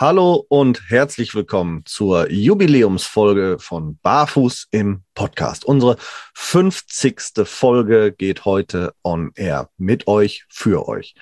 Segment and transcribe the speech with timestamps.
[0.00, 5.64] Hallo und herzlich willkommen zur Jubiläumsfolge von Barfuß im Podcast.
[5.64, 5.96] Unsere
[6.34, 7.20] 50.
[7.42, 11.16] Folge geht heute on air mit euch, für euch.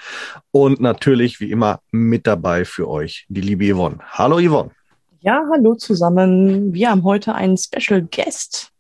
[0.51, 3.97] Und natürlich, wie immer, mit dabei für euch die liebe Yvonne.
[4.11, 4.73] Hallo Yvonne.
[5.21, 6.75] Ja, hallo zusammen.
[6.75, 8.73] Wir haben heute einen Special Guest.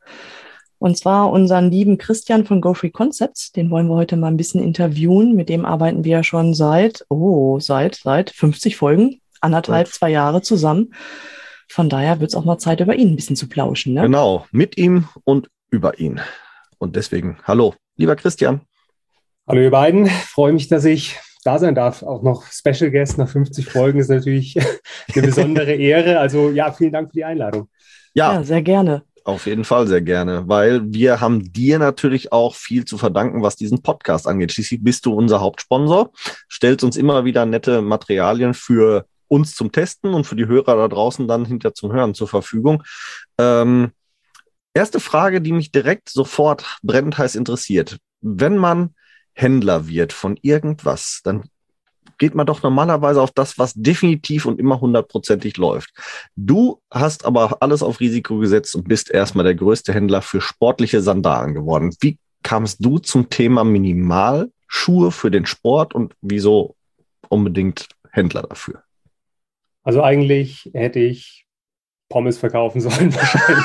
[0.79, 3.51] Und zwar unseren lieben Christian von Go Free Concepts.
[3.52, 5.35] Den wollen wir heute mal ein bisschen interviewen.
[5.35, 10.43] Mit dem arbeiten wir ja schon seit, oh, seit, seit 50 Folgen anderthalb, zwei Jahre
[10.43, 10.95] zusammen.
[11.69, 13.95] Von daher wird es auch mal Zeit, über ihn ein bisschen zu plauschen.
[13.95, 14.03] Ne?
[14.03, 16.21] Genau, mit ihm und über ihn.
[16.79, 18.61] Und deswegen, hallo, lieber Christian.
[19.49, 22.02] Hallo ihr beiden, freue mich, dass ich da sein darf.
[22.02, 24.57] Auch noch Special Guest nach 50 Folgen ist natürlich
[25.15, 26.19] eine besondere Ehre.
[26.19, 27.69] Also ja, vielen Dank für die Einladung.
[28.15, 29.03] Ja, ja sehr gerne.
[29.25, 33.57] Auf jeden Fall sehr gerne, weil wir haben dir natürlich auch viel zu verdanken, was
[33.57, 34.53] diesen Podcast angeht.
[34.53, 36.13] Schließlich bist du unser Hauptsponsor,
[36.49, 40.88] stellst uns immer wieder nette Materialien für uns zum Testen und für die Hörer da
[40.88, 42.82] draußen dann hinter zum Hören zur Verfügung.
[43.38, 43.93] Ähm,
[44.74, 47.99] erste Frage, die mich direkt sofort brennend heiß interessiert.
[48.21, 48.95] Wenn man
[49.32, 51.45] Händler wird von irgendwas, dann
[52.19, 55.93] geht man doch normalerweise auf das, was definitiv und immer hundertprozentig läuft.
[56.35, 61.02] Du hast aber alles auf Risiko gesetzt und bist erstmal der größte Händler für sportliche
[61.02, 61.95] Sandalen geworden.
[62.01, 66.77] Wie kamst du zum Thema Minimalschuhe für den Sport und wieso
[67.28, 68.85] unbedingt Händler dafür?
[69.87, 71.47] Also eigentlich hätte ich
[72.09, 73.65] Pommes verkaufen sollen wahrscheinlich.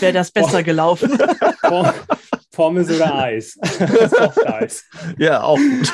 [0.00, 1.18] Wäre das besser gelaufen?
[2.52, 3.58] Pommes oder Eis.
[4.46, 4.84] Eis.
[5.16, 5.92] Ja, auch gut.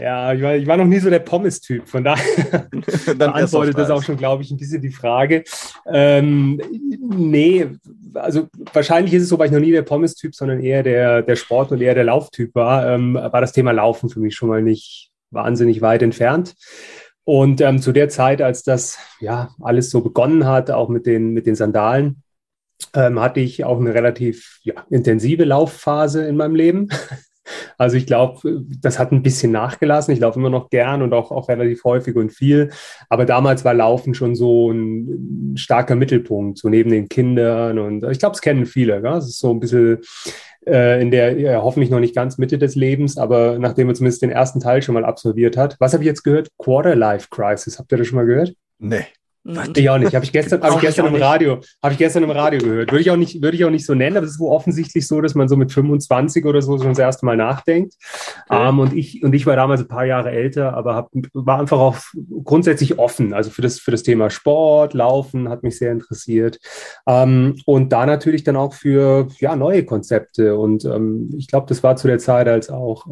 [0.00, 2.68] Ja, ich war, ich war noch nie so der Pommes-Typ, von daher
[3.16, 5.44] beantwortet das auch schon, glaube ich, ein bisschen die Frage.
[5.86, 6.60] Ähm,
[6.98, 7.68] nee,
[8.14, 11.36] also wahrscheinlich ist es so, weil ich noch nie der Pommes-Typ, sondern eher der, der
[11.36, 14.62] Sport- und eher der Lauftyp war, ähm, war das Thema Laufen für mich schon mal
[14.62, 16.54] nicht wahnsinnig weit entfernt.
[17.28, 21.34] Und ähm, zu der Zeit, als das ja alles so begonnen hat, auch mit den,
[21.34, 22.22] mit den Sandalen,
[22.94, 26.88] ähm, hatte ich auch eine relativ ja, intensive Laufphase in meinem Leben.
[27.78, 30.12] Also ich glaube, das hat ein bisschen nachgelassen.
[30.12, 32.68] Ich laufe immer noch gern und auch, auch relativ häufig und viel.
[33.08, 37.78] Aber damals war Laufen schon so ein starker Mittelpunkt, so neben den Kindern.
[37.78, 38.98] Und ich glaube, es kennen viele.
[39.16, 40.00] Es ist so ein bisschen
[40.68, 44.22] äh, in der ja, hoffentlich noch nicht ganz Mitte des Lebens, aber nachdem er zumindest
[44.22, 45.76] den ersten Teil schon mal absolviert hat.
[45.78, 46.48] Was habe ich jetzt gehört?
[46.58, 47.78] Quarter Life Crisis.
[47.78, 48.54] Habt ihr das schon mal gehört?
[48.78, 49.06] Nee.
[49.74, 50.14] Ich auch nicht.
[50.14, 52.92] Habe ich gestern, hab ich gestern im Radio, habe ich gestern im Radio gehört.
[52.92, 55.06] Würde ich auch nicht, würde ich auch nicht so nennen, aber es ist wohl offensichtlich
[55.06, 57.94] so, dass man so mit 25 oder so schon das erste Mal nachdenkt.
[58.48, 58.68] Okay.
[58.68, 61.60] Um, ähm, und ich, und ich war damals ein paar Jahre älter, aber hab, war
[61.60, 61.96] einfach auch
[62.44, 63.32] grundsätzlich offen.
[63.32, 66.58] Also für das, für das Thema Sport, Laufen hat mich sehr interessiert.
[67.06, 70.56] Um, ähm, und da natürlich dann auch für, ja, neue Konzepte.
[70.56, 73.06] Und um, ähm, ich glaube, das war zu der Zeit, als auch,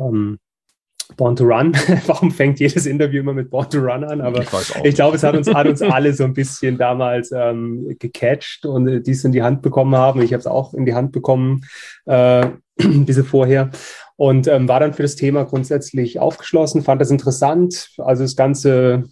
[1.16, 1.72] Born to Run.
[2.06, 4.20] Warum fängt jedes Interview immer mit Born to Run an?
[4.20, 4.48] Aber ich,
[4.84, 8.88] ich glaube, es hat uns, hat uns alle so ein bisschen damals ähm, gecatcht und
[8.88, 10.22] äh, dies in die Hand bekommen haben.
[10.22, 11.64] Ich habe es auch in die Hand bekommen,
[12.06, 12.46] äh,
[12.76, 13.70] bisschen vorher.
[14.16, 17.90] Und ähm, war dann für das Thema grundsätzlich aufgeschlossen, fand das interessant.
[17.98, 19.04] Also das ganze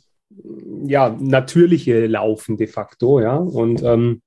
[0.86, 3.36] ja, natürliche Laufen de facto, ja.
[3.36, 4.22] Und ähm,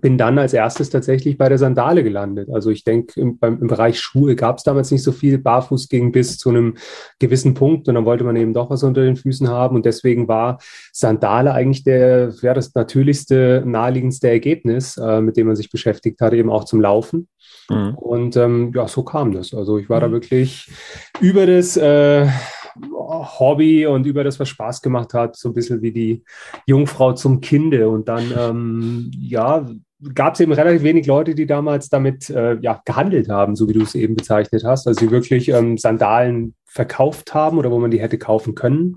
[0.00, 2.48] bin dann als erstes tatsächlich bei der Sandale gelandet.
[2.52, 5.38] Also ich denke, im, im, Bereich Schuhe gab es damals nicht so viel.
[5.38, 6.76] Barfuß ging bis zu einem
[7.18, 9.76] gewissen Punkt und dann wollte man eben doch was unter den Füßen haben.
[9.76, 10.58] Und deswegen war
[10.92, 16.32] Sandale eigentlich der, ja, das natürlichste, naheliegendste Ergebnis, äh, mit dem man sich beschäftigt hat,
[16.32, 17.28] eben auch zum Laufen.
[17.68, 17.94] Mhm.
[17.96, 19.54] Und ähm, ja, so kam das.
[19.54, 20.02] Also ich war mhm.
[20.02, 20.70] da wirklich
[21.20, 22.26] über das äh,
[22.92, 26.24] Hobby und über das, was Spaß gemacht hat, so ein bisschen wie die
[26.66, 27.88] Jungfrau zum Kinde.
[27.88, 29.66] Und dann, ähm, ja,
[30.14, 33.72] gab es eben relativ wenig Leute, die damals damit äh, ja, gehandelt haben, so wie
[33.72, 34.86] du es eben bezeichnet hast.
[34.86, 38.96] Also die wirklich ähm, Sandalen verkauft haben oder wo man die hätte kaufen können.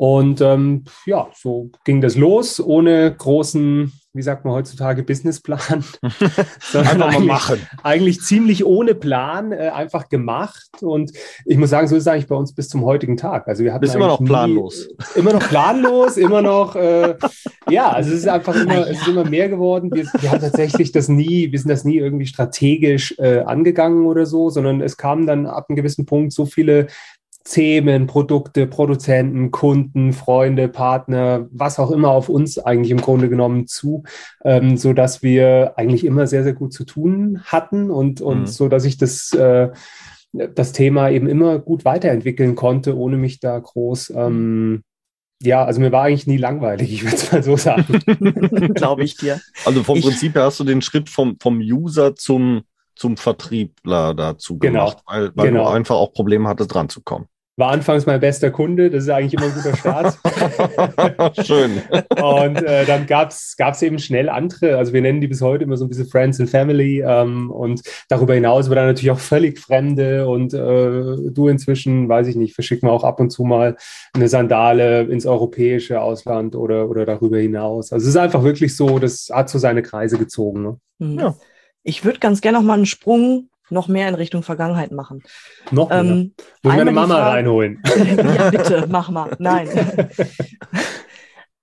[0.00, 5.60] Und ähm, ja, so ging das los, ohne großen wie sagt man heutzutage, Businessplan.
[6.74, 7.60] einfach mal machen.
[7.84, 10.68] Eigentlich ziemlich ohne Plan, äh, einfach gemacht.
[10.80, 11.12] Und
[11.44, 13.46] ich muss sagen, so ist es eigentlich bei uns bis zum heutigen Tag.
[13.46, 14.88] Also wir hatten Bist immer noch planlos.
[14.88, 17.14] Nie, immer noch planlos, immer noch, äh,
[17.68, 19.90] ja, also es ist einfach immer, es ist immer mehr geworden.
[19.92, 24.26] Wir, wir, haben tatsächlich das nie, wir sind das nie irgendwie strategisch äh, angegangen oder
[24.26, 26.88] so, sondern es kamen dann ab einem gewissen Punkt so viele
[27.44, 33.66] Themen, Produkte, Produzenten, Kunden, Freunde, Partner, was auch immer auf uns eigentlich im Grunde genommen
[33.66, 34.04] zu,
[34.44, 38.46] ähm, so dass wir eigentlich immer sehr, sehr gut zu tun hatten und, und mhm.
[38.46, 39.70] so, dass ich das, äh,
[40.32, 44.82] das Thema eben immer gut weiterentwickeln konnte, ohne mich da groß, ähm,
[45.42, 48.00] ja, also mir war eigentlich nie langweilig, ich würde es mal so sagen.
[48.74, 49.40] Glaube ich dir.
[49.64, 52.62] Also vom ich, Prinzip her hast du den Schritt vom, vom User zum,
[52.94, 55.64] zum Vertriebler dazu genau, gemacht, weil, weil genau.
[55.64, 57.26] du einfach auch Probleme hattest, dran zu kommen
[57.60, 58.90] war anfangs mein bester Kunde.
[58.90, 60.18] Das ist eigentlich immer ein guter Start.
[61.46, 61.82] Schön.
[62.20, 64.76] und äh, dann gab es eben schnell andere.
[64.76, 67.02] Also wir nennen die bis heute immer so ein bisschen Friends and Family.
[67.06, 70.26] Ähm, und darüber hinaus war dann natürlich auch völlig Fremde.
[70.26, 73.76] Und äh, du inzwischen, weiß ich nicht, verschicken wir auch ab und zu mal
[74.14, 77.92] eine Sandale ins europäische Ausland oder, oder darüber hinaus.
[77.92, 80.62] Also es ist einfach wirklich so, das hat so seine Kreise gezogen.
[80.62, 80.76] Ne?
[80.98, 81.18] Mhm.
[81.18, 81.34] Ja.
[81.82, 85.22] Ich würde ganz gerne noch mal einen Sprung noch mehr in Richtung Vergangenheit machen.
[85.70, 86.00] Noch mehr?
[86.00, 87.82] Ähm, Muss meine Mama Frage, reinholen.
[88.36, 89.36] ja, bitte, mach mal.
[89.38, 89.68] Nein.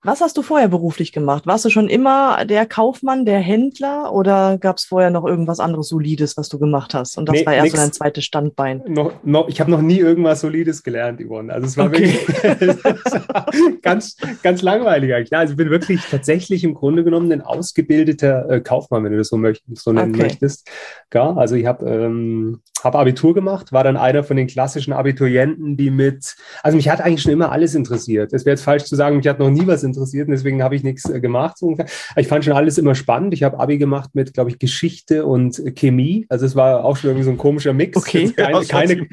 [0.04, 1.44] Was hast du vorher beruflich gemacht?
[1.48, 5.88] Warst du schon immer der Kaufmann, der Händler oder gab es vorher noch irgendwas anderes
[5.88, 7.18] Solides, was du gemacht hast?
[7.18, 8.80] Und das nee, war erst so dein zweites Standbein.
[8.86, 11.52] Noch, noch, ich habe noch nie irgendwas Solides gelernt, Yvonne.
[11.52, 12.16] Also es war okay.
[12.30, 15.36] wirklich ganz, ganz langweilig eigentlich.
[15.36, 19.28] Also ich bin wirklich tatsächlich im Grunde genommen ein ausgebildeter äh, Kaufmann, wenn du das
[19.28, 20.22] so, möcht so nennen okay.
[20.22, 20.70] möchtest.
[21.12, 25.76] Ja, also ich habe ähm, hab Abitur gemacht, war dann einer von den klassischen Abiturienten,
[25.76, 28.32] die mit, also mich hat eigentlich schon immer alles interessiert.
[28.32, 30.76] Es wäre jetzt falsch zu sagen, mich hat noch nie was interessiert und deswegen habe
[30.76, 31.58] ich nichts äh, gemacht.
[31.58, 31.76] So
[32.16, 33.34] ich fand schon alles immer spannend.
[33.34, 36.26] Ich habe Abi gemacht mit, glaube ich, Geschichte und Chemie.
[36.28, 37.96] Also es war auch schon irgendwie so ein komischer Mix.
[37.96, 38.30] Okay.
[38.30, 39.06] Keine, keine,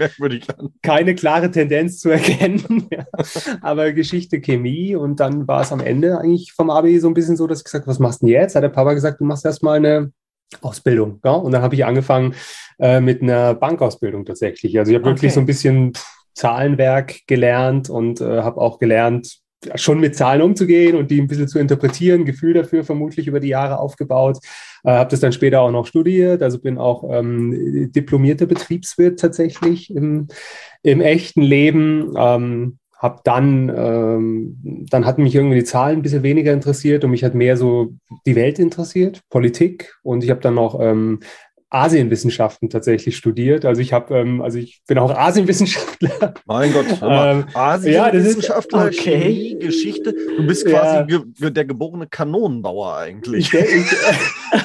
[0.82, 2.88] keine, klare Tendenz zu erkennen.
[2.92, 3.06] ja.
[3.62, 7.38] Aber Geschichte, Chemie und dann war es am Ende eigentlich vom Abi so ein bisschen
[7.38, 8.56] so, dass ich gesagt habe, was machst du denn jetzt?
[8.56, 10.12] Hat der Papa gesagt, du machst erstmal eine
[10.62, 11.20] Ausbildung.
[11.24, 11.32] Ja?
[11.32, 12.36] Und dann habe ich angefangen
[12.80, 14.78] äh, mit einer Bankausbildung tatsächlich.
[14.78, 15.16] Also ich habe okay.
[15.16, 15.94] wirklich so ein bisschen
[16.34, 19.40] Zahlenwerk gelernt und äh, habe auch gelernt,
[19.76, 23.50] schon mit Zahlen umzugehen und die ein bisschen zu interpretieren, Gefühl dafür vermutlich über die
[23.50, 24.38] Jahre aufgebaut.
[24.84, 29.94] Äh, habe das dann später auch noch studiert, also bin auch ähm, diplomierter Betriebswirt tatsächlich
[29.94, 30.28] im,
[30.84, 32.14] im echten Leben.
[32.18, 37.12] Ähm, habe dann, ähm, dann hatten mich irgendwie die Zahlen ein bisschen weniger interessiert und
[37.12, 37.94] mich hat mehr so
[38.26, 39.96] die Welt interessiert, Politik.
[40.02, 41.20] Und ich habe dann noch ähm,
[41.70, 43.66] Asienwissenschaften tatsächlich studiert.
[43.66, 46.34] Also ich habe, ähm, also ich bin auch Asienwissenschaftler.
[46.46, 49.20] Mein Gott, ähm, Asienwissenschaftler, ja, okay.
[49.20, 50.16] Chemie, Geschichte.
[50.38, 51.04] Du bist quasi ja.
[51.04, 53.54] ge der geborene Kanonenbauer eigentlich.
[53.54, 53.92] Ich, ich,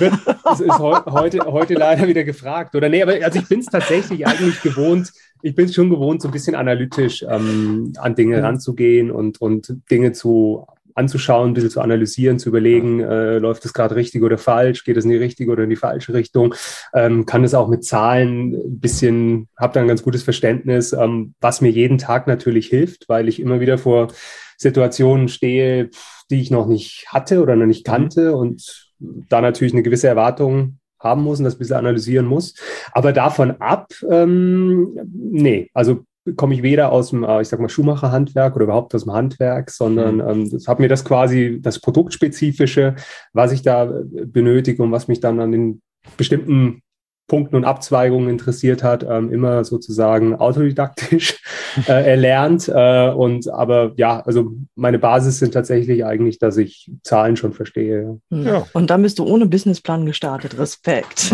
[0.00, 0.10] äh,
[0.44, 2.74] das ist he heute, heute leider wieder gefragt.
[2.74, 5.10] Oder nee, aber also ich bin es tatsächlich eigentlich gewohnt,
[5.42, 8.44] ich bin es schon gewohnt, so ein bisschen analytisch ähm, an Dinge mhm.
[8.44, 13.72] ranzugehen und, und Dinge zu anzuschauen, ein bisschen zu analysieren, zu überlegen, äh, läuft es
[13.72, 16.54] gerade richtig oder falsch, geht es in die richtige oder in die falsche Richtung,
[16.94, 21.34] ähm, kann es auch mit Zahlen ein bisschen, habe da ein ganz gutes Verständnis, ähm,
[21.40, 24.08] was mir jeden Tag natürlich hilft, weil ich immer wieder vor
[24.56, 25.90] Situationen stehe,
[26.30, 27.90] die ich noch nicht hatte oder noch nicht mhm.
[27.90, 32.54] kannte und da natürlich eine gewisse Erwartung haben muss und das ein bisschen analysieren muss.
[32.92, 36.04] Aber davon ab, ähm, nee, also
[36.36, 39.70] komme ich weder aus dem, äh, ich sag mal, Schuhmacherhandwerk oder überhaupt aus dem Handwerk,
[39.70, 40.28] sondern mhm.
[40.28, 42.96] ähm, das hat mir das quasi das Produktspezifische,
[43.32, 45.82] was ich da äh, benötige und was mich dann an den
[46.16, 46.82] bestimmten
[47.30, 51.40] Punkten und Abzweigungen interessiert hat, ähm, immer sozusagen autodidaktisch
[51.86, 52.68] äh, erlernt.
[52.68, 58.18] Äh, und aber ja, also meine Basis sind tatsächlich eigentlich, dass ich Zahlen schon verstehe.
[58.32, 58.46] Hm.
[58.46, 58.66] Ja.
[58.72, 60.58] Und dann bist du ohne Businessplan gestartet.
[60.58, 61.32] Respekt.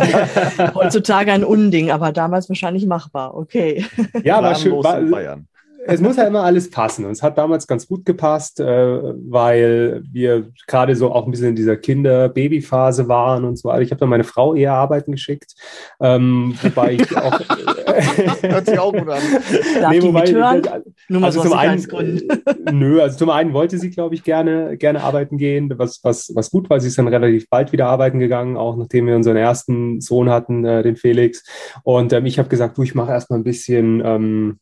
[0.74, 3.36] Heutzutage ein Unding, aber damals wahrscheinlich machbar.
[3.36, 3.84] Okay.
[4.24, 4.82] Ja, war schön.
[4.82, 5.46] War, Bayern
[5.86, 7.04] es muss ja immer alles passen.
[7.04, 11.48] Und es hat damals ganz gut gepasst, äh, weil wir gerade so auch ein bisschen
[11.48, 13.82] in dieser Kinder-Baby-Phase waren und so weiter.
[13.82, 15.54] Ich habe dann meine Frau eher arbeiten geschickt,
[16.00, 17.40] ähm, wobei ich auch.
[18.42, 19.22] Hört sich auch gut an.
[19.80, 20.62] Darf nee, wobei, hören?
[21.08, 21.86] Nur mal also zum einen,
[22.72, 26.50] nö, also zum einen wollte sie, glaube ich, gerne, gerne arbeiten gehen, was, was, was
[26.50, 26.80] gut war.
[26.80, 30.64] Sie ist dann relativ bald wieder arbeiten gegangen, auch nachdem wir unseren ersten Sohn hatten,
[30.64, 31.44] äh, den Felix.
[31.82, 34.02] Und ähm, ich habe gesagt, du, ich mache erstmal ein bisschen.
[34.04, 34.58] Ähm,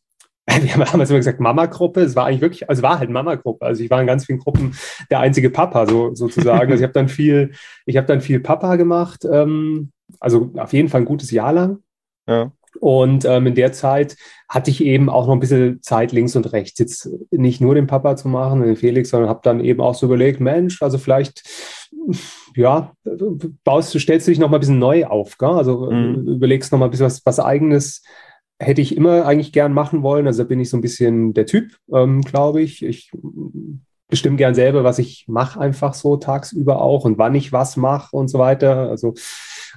[0.61, 2.01] wir haben damals immer gesagt Mama-Gruppe.
[2.01, 3.65] Es war eigentlich wirklich, also war halt Mama-Gruppe.
[3.65, 4.75] Also ich war in ganz vielen Gruppen
[5.09, 6.71] der einzige Papa so, sozusagen.
[6.71, 7.51] Also ich habe dann viel,
[7.85, 9.25] ich habe dann viel Papa gemacht.
[9.31, 11.79] Ähm, also auf jeden Fall ein gutes Jahr lang.
[12.27, 12.51] Ja.
[12.79, 14.15] Und ähm, in der Zeit
[14.47, 17.87] hatte ich eben auch noch ein bisschen Zeit links und rechts, jetzt nicht nur den
[17.87, 21.43] Papa zu machen, den Felix, sondern habe dann eben auch so überlegt, Mensch, also vielleicht,
[22.55, 22.93] ja,
[23.63, 25.49] baust du, stellst du dich noch mal ein bisschen neu auf, gell?
[25.49, 26.27] also mhm.
[26.27, 28.03] überlegst noch mal ein bisschen was, was eigenes
[28.59, 30.27] hätte ich immer eigentlich gern machen wollen.
[30.27, 32.83] Also bin ich so ein bisschen der Typ, ähm, glaube ich.
[32.83, 33.11] Ich
[34.09, 38.15] bestimme gern selber, was ich mache, einfach so tagsüber auch und wann ich was mache
[38.15, 38.89] und so weiter.
[38.89, 39.13] Also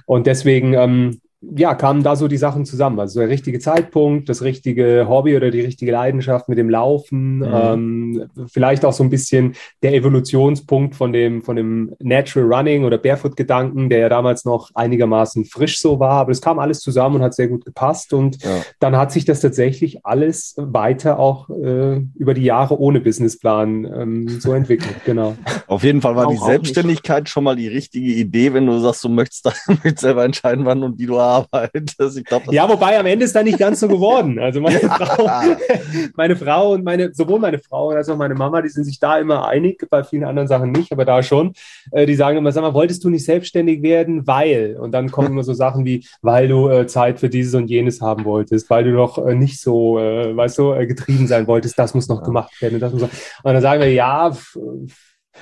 [0.05, 1.21] und deswegen ähm,
[1.55, 2.99] ja, kamen da so die Sachen zusammen.
[2.99, 7.49] Also der richtige Zeitpunkt, das richtige Hobby oder die richtige Leidenschaft mit dem Laufen, mhm.
[7.51, 12.97] ähm, vielleicht auch so ein bisschen der Evolutionspunkt von dem, von dem Natural Running oder
[12.97, 16.13] Barefoot-Gedanken, der ja damals noch einigermaßen frisch so war.
[16.21, 18.13] Aber es kam alles zusammen und hat sehr gut gepasst.
[18.13, 18.61] Und ja.
[18.79, 24.29] dann hat sich das tatsächlich alles weiter auch äh, über die Jahre ohne Businessplan ähm,
[24.39, 24.95] so entwickelt.
[25.05, 25.35] Genau.
[25.67, 29.03] Auf jeden Fall war auch, die Selbstständigkeit schon mal die richtige Idee, wenn du sagst,
[29.03, 31.32] du möchtest damit selber entscheiden, wann und wie du arbeitest.
[32.15, 34.39] Ich glaub, ja, wobei am Ende ist da nicht ganz so geworden.
[34.39, 35.29] Also meine Frau,
[36.15, 39.17] meine Frau und meine, sowohl meine Frau als auch meine Mama, die sind sich da
[39.17, 41.53] immer einig, bei vielen anderen Sachen nicht, aber da schon.
[41.91, 44.77] Äh, die sagen immer, sag mal, wolltest du nicht selbstständig werden, weil?
[44.79, 48.01] Und dann kommen immer so Sachen wie, weil du äh, Zeit für dieses und jenes
[48.01, 51.93] haben wolltest, weil du doch äh, nicht so, äh, weißt du, getrieben sein wolltest, das
[51.93, 52.25] muss noch ja.
[52.25, 52.75] gemacht werden.
[52.75, 53.09] Und, das muss noch.
[53.43, 54.31] und dann sagen wir, ja,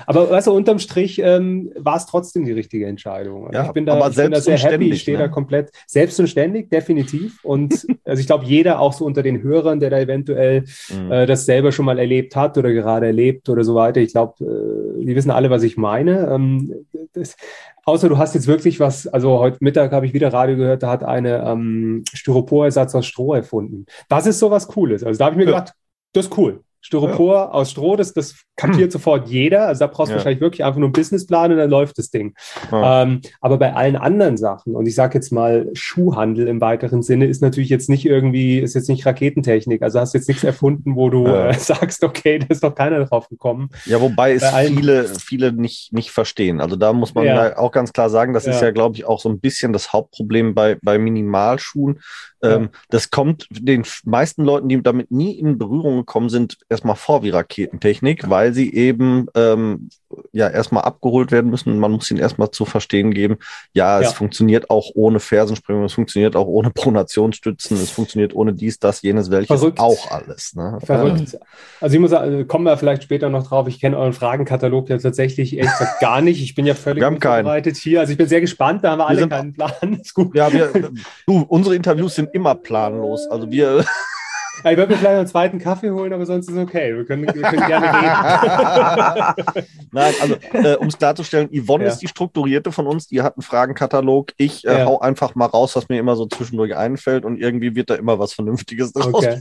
[0.05, 3.47] aber weißt du, unterm Strich ähm, war es trotzdem die richtige Entscheidung.
[3.47, 5.25] Also ja, ich bin da, ich bin da sehr happy, ich stehe ne?
[5.25, 7.43] da komplett selbst und ständig, definitiv.
[7.43, 11.11] Und also ich glaube, jeder auch so unter den Hörern, der da eventuell mhm.
[11.11, 14.43] äh, das selber schon mal erlebt hat oder gerade erlebt oder so weiter, ich glaube,
[14.43, 16.27] äh, die wissen alle, was ich meine.
[16.27, 17.35] Ähm, das,
[17.83, 20.89] außer du hast jetzt wirklich was, also heute Mittag habe ich wieder Radio gehört, da
[20.89, 23.85] hat eine ähm, Styroporersatz aus Stroh erfunden.
[24.09, 25.03] Das ist sowas Cooles.
[25.03, 25.59] Also da habe ich mir ja.
[25.59, 25.73] gedacht,
[26.13, 26.63] das ist cool.
[26.81, 27.51] Styropor ja.
[27.51, 28.91] aus Stroh, das, das kapiert hm.
[28.91, 29.67] sofort jeder.
[29.67, 30.17] Also da brauchst du ja.
[30.17, 32.33] wahrscheinlich wirklich einfach nur einen Businessplan und dann läuft das Ding.
[32.71, 33.03] Ja.
[33.03, 37.25] Ähm, aber bei allen anderen Sachen, und ich sage jetzt mal Schuhhandel im weiteren Sinne,
[37.25, 39.81] ist natürlich jetzt nicht irgendwie, ist jetzt nicht Raketentechnik.
[39.81, 43.05] Also hast du jetzt nichts erfunden, wo du äh, sagst, okay, da ist doch keiner
[43.05, 43.69] drauf gekommen.
[43.85, 46.61] Ja, wobei es viele, viele nicht, nicht verstehen.
[46.61, 49.29] Also da muss man auch ganz klar sagen, das ist ja, glaube ich, auch so
[49.29, 51.99] ein bisschen das Hauptproblem bei, bei Minimalschuhen.
[52.43, 57.21] Ähm, das kommt den meisten Leuten, die damit nie in Berührung gekommen sind, erstmal vor
[57.21, 59.89] wie Raketentechnik, weil sie eben ähm,
[60.31, 61.77] ja erstmal abgeholt werden müssen.
[61.77, 63.37] Man muss ihnen erstmal zu verstehen geben,
[63.73, 64.11] ja, es ja.
[64.13, 69.29] funktioniert auch ohne Fersensprengung, es funktioniert auch ohne Pronationsstützen, es funktioniert ohne dies, das, jenes,
[69.29, 69.79] welches Verrückt.
[69.79, 70.55] auch alles.
[70.55, 70.79] Ne?
[70.83, 71.37] Verrückt.
[71.81, 73.67] Also ich muss sagen, kommen wir vielleicht später noch drauf.
[73.67, 76.41] Ich kenne euren Fragenkatalog ja tatsächlich ehrlich gesagt gar nicht.
[76.41, 77.99] Ich bin ja völlig vorbereitet hier.
[77.99, 79.71] Also ich bin sehr gespannt, da haben wir, wir alle keinen Plan.
[80.01, 80.33] Ist gut.
[80.35, 80.71] Ja, wir,
[81.27, 83.27] du, unsere Interviews sind immer planlos.
[83.29, 83.83] Also wir.
[84.63, 86.95] Ja, ich würde mir vielleicht einen zweiten Kaffee holen, aber sonst ist es okay.
[86.95, 89.65] Wir können, wir können gerne reden.
[89.91, 91.89] Nein, also äh, um es klarzustellen, Yvonne ja.
[91.89, 94.31] ist die Strukturierte von uns, die hat einen Fragenkatalog.
[94.37, 94.85] Ich äh, ja.
[94.85, 98.19] hau einfach mal raus, was mir immer so zwischendurch einfällt und irgendwie wird da immer
[98.19, 99.37] was Vernünftiges draus okay.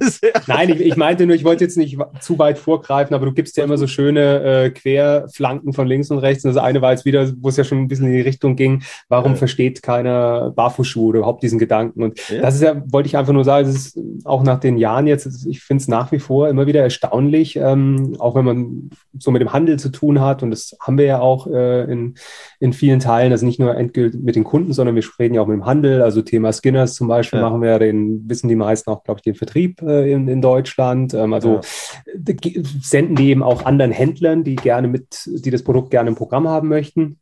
[0.47, 3.57] Nein, ich, ich, meinte nur, ich wollte jetzt nicht zu weit vorgreifen, aber du gibst
[3.57, 6.45] ja immer so schöne äh, Querflanken von links und rechts.
[6.45, 8.57] Und das eine war jetzt wieder, wo es ja schon ein bisschen in die Richtung
[8.57, 12.03] ging, warum versteht keiner Barfußschuhe oder überhaupt diesen Gedanken?
[12.03, 15.07] Und das ist ja, wollte ich einfach nur sagen, das ist auch nach den Jahren
[15.11, 19.31] jetzt, ich finde es nach wie vor immer wieder erstaunlich, ähm, auch wenn man so
[19.31, 22.15] mit dem Handel zu tun hat und das haben wir ja auch äh, in,
[22.59, 25.47] in vielen Teilen, also nicht nur endgültig mit den Kunden, sondern wir reden ja auch
[25.47, 27.49] mit dem Handel, also Thema Skinners zum Beispiel ja.
[27.49, 30.41] machen wir ja den, wissen die meisten auch, glaube ich, den Vertrieb äh, in, in
[30.41, 32.63] Deutschland, ähm, also ja.
[32.81, 36.49] senden die eben auch anderen Händlern, die gerne mit, die das Produkt gerne im Programm
[36.49, 37.19] haben möchten.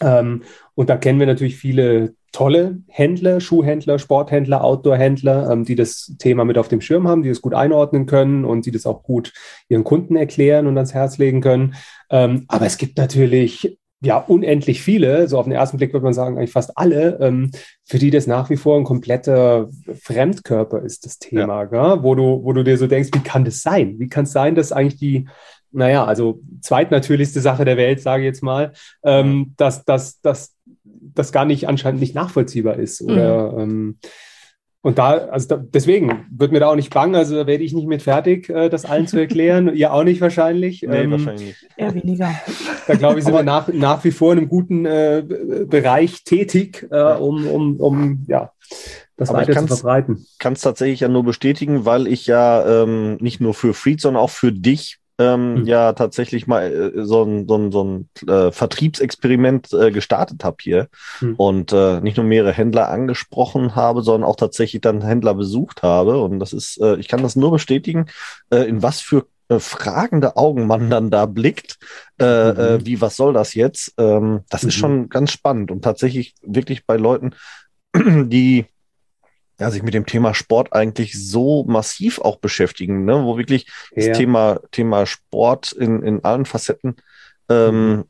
[0.00, 0.42] Ähm,
[0.74, 6.44] und da kennen wir natürlich viele tolle Händler, Schuhhändler, Sporthändler, Outdoor-Händler, ähm, die das Thema
[6.44, 9.32] mit auf dem Schirm haben, die es gut einordnen können und die das auch gut
[9.68, 11.74] ihren Kunden erklären und ans Herz legen können.
[12.10, 16.14] Ähm, aber es gibt natürlich ja unendlich viele, so auf den ersten Blick würde man
[16.14, 17.50] sagen, eigentlich fast alle, ähm,
[17.84, 19.68] für die das nach wie vor ein kompletter
[20.00, 22.02] Fremdkörper ist, das Thema, ja.
[22.02, 23.96] wo, du, wo du dir so denkst, wie kann das sein?
[23.98, 25.28] Wie kann es sein, dass eigentlich die
[25.72, 28.72] naja, also zweitnatürlichste Sache der Welt, sage ich jetzt mal,
[29.04, 30.56] ähm, dass, dass, dass
[31.14, 33.02] das gar nicht anscheinend nicht nachvollziehbar ist.
[33.02, 33.58] Oder mhm.
[33.58, 33.98] ähm,
[34.82, 37.74] und da, also da, deswegen wird mir da auch nicht bang, also da werde ich
[37.74, 39.70] nicht mit fertig, äh, das allen zu erklären.
[39.74, 40.82] Ihr auch nicht wahrscheinlich.
[40.82, 41.68] Nee, ähm, wahrscheinlich nicht.
[41.76, 42.34] Eher weniger.
[42.86, 45.22] Da glaube ich, sind wir nach, nach wie vor in einem guten äh,
[45.68, 48.52] Bereich tätig, äh, um, um, um ja,
[49.18, 50.24] das Aber weiter zu verbreiten.
[50.26, 54.00] Ich kann es tatsächlich ja nur bestätigen, weil ich ja ähm, nicht nur für Freed,
[54.00, 55.64] sondern auch für dich ähm, mhm.
[55.66, 60.56] ja tatsächlich mal äh, so ein, so ein, so ein äh, Vertriebsexperiment äh, gestartet habe
[60.60, 60.88] hier
[61.20, 61.34] mhm.
[61.36, 66.22] und äh, nicht nur mehrere Händler angesprochen habe, sondern auch tatsächlich dann Händler besucht habe.
[66.22, 68.06] Und das ist, äh, ich kann das nur bestätigen,
[68.48, 71.78] äh, in was für äh, fragende Augen man dann da blickt,
[72.18, 72.58] äh, äh mhm.
[72.60, 73.92] äh, wie was soll das jetzt?
[73.98, 74.80] Ähm, das ist mhm.
[74.80, 77.32] schon ganz spannend und tatsächlich wirklich bei Leuten,
[77.94, 78.64] die
[79.60, 83.24] ja, sich mit dem Thema Sport eigentlich so massiv auch beschäftigen, ne?
[83.24, 84.08] wo wirklich ja.
[84.08, 86.96] das Thema, Thema Sport in, in allen Facetten
[87.50, 88.04] ähm, mhm.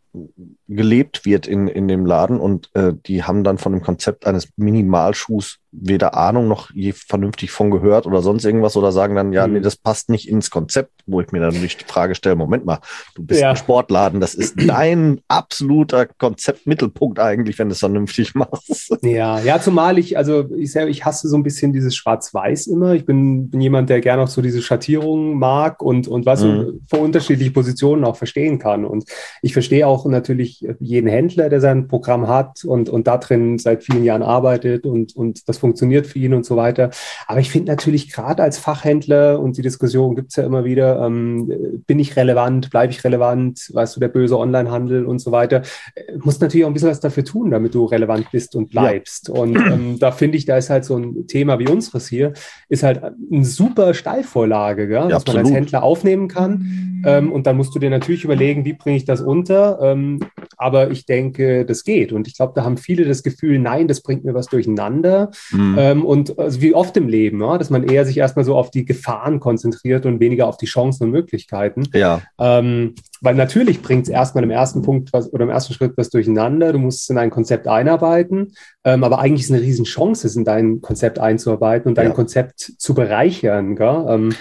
[0.66, 4.48] Gelebt wird in, in dem Laden und äh, die haben dann von dem Konzept eines
[4.56, 9.46] Minimalschuhs weder Ahnung noch je vernünftig von gehört oder sonst irgendwas oder sagen dann, ja,
[9.46, 9.54] mhm.
[9.54, 12.64] nee, das passt nicht ins Konzept, wo ich mir dann nicht die Frage stelle, Moment
[12.64, 12.80] mal,
[13.14, 13.50] du bist ja.
[13.50, 18.96] ein Sportladen, das ist dein absoluter Konzeptmittelpunkt eigentlich, wenn du es vernünftig machst.
[19.02, 22.94] Ja, ja, zumal ich, also ich ich hasse so ein bisschen dieses Schwarz-Weiß immer.
[22.94, 26.80] Ich bin, bin jemand, der gerne auch so diese Schattierungen mag und, und was mhm.
[26.88, 28.84] für unterschiedliche Positionen auch verstehen kann.
[28.84, 29.04] Und
[29.42, 33.82] ich verstehe auch natürlich jeden Händler, der sein Programm hat und, und da drin seit
[33.82, 36.90] vielen Jahren arbeitet und, und das funktioniert für ihn und so weiter.
[37.26, 41.04] Aber ich finde natürlich gerade als Fachhändler, und die Diskussion gibt es ja immer wieder,
[41.04, 45.62] ähm, bin ich relevant, bleibe ich relevant, weißt du, der böse Onlinehandel und so weiter,
[45.94, 49.28] äh, muss natürlich auch ein bisschen was dafür tun, damit du relevant bist und bleibst.
[49.28, 49.34] Ja.
[49.34, 52.32] Und ähm, da finde ich, da ist halt so ein Thema wie unseres hier,
[52.68, 54.96] ist halt eine super Steilvorlage, gell?
[54.96, 55.42] Ja, dass absolut.
[55.42, 57.02] man als Händler aufnehmen kann.
[57.04, 59.80] Ähm, und dann musst du dir natürlich überlegen, wie bringe ich das unter.
[59.90, 60.20] Ähm,
[60.56, 62.12] aber ich denke, das geht.
[62.12, 65.30] Und ich glaube, da haben viele das Gefühl, nein, das bringt mir was durcheinander.
[65.52, 65.76] Mhm.
[65.78, 68.70] Ähm, und also wie oft im Leben, ja, dass man eher sich erstmal so auf
[68.70, 71.88] die Gefahren konzentriert und weniger auf die Chancen und Möglichkeiten.
[71.94, 72.20] Ja.
[72.38, 76.10] Ähm, weil natürlich bringt es erstmal im ersten Punkt was, oder im ersten Schritt was
[76.10, 76.72] durcheinander.
[76.72, 78.52] Du musst es in ein Konzept einarbeiten.
[78.84, 82.12] Ähm, aber eigentlich ist eine Riesenchance, es in dein Konzept einzuarbeiten und dein ja.
[82.12, 83.76] Konzept zu bereichern.
[83.80, 84.34] Ähm,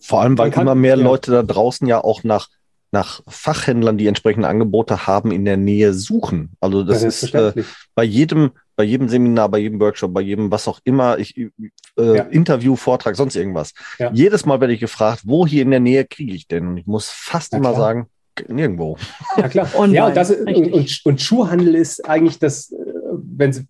[0.00, 0.96] Vor allem, weil kann, immer mehr.
[0.96, 2.48] Leute da draußen ja auch nach
[2.92, 6.50] nach Fachhändlern, die entsprechende Angebote haben, in der Nähe suchen.
[6.60, 7.52] Also das, das ist äh,
[7.94, 11.50] bei jedem, bei jedem Seminar, bei jedem Workshop, bei jedem was auch immer, ich, äh,
[11.96, 12.24] ja.
[12.24, 13.72] Interview, Vortrag, sonst irgendwas.
[13.98, 14.12] Ja.
[14.12, 16.68] Jedes Mal werde ich gefragt, wo hier in der Nähe kriege ich denn?
[16.68, 17.80] Und ich muss fast ja, immer klar.
[17.80, 18.06] sagen,
[18.48, 18.98] nirgendwo.
[19.38, 19.68] Ja klar.
[19.74, 22.76] Online, ja, und, das, und, und, und Schuhhandel ist eigentlich das, äh,
[23.12, 23.66] wenn Sie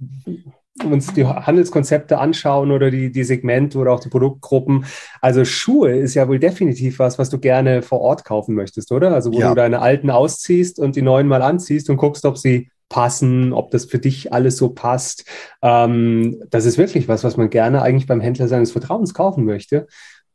[0.84, 4.84] uns die Handelskonzepte anschauen oder die, die Segmente oder auch die Produktgruppen.
[5.20, 9.14] Also Schuhe ist ja wohl definitiv was, was du gerne vor Ort kaufen möchtest, oder?
[9.14, 9.50] Also wo ja.
[9.50, 13.70] du deine alten ausziehst und die neuen mal anziehst und guckst, ob sie passen, ob
[13.70, 15.24] das für dich alles so passt.
[15.62, 19.86] Ähm, das ist wirklich was, was man gerne eigentlich beim Händler seines Vertrauens kaufen möchte.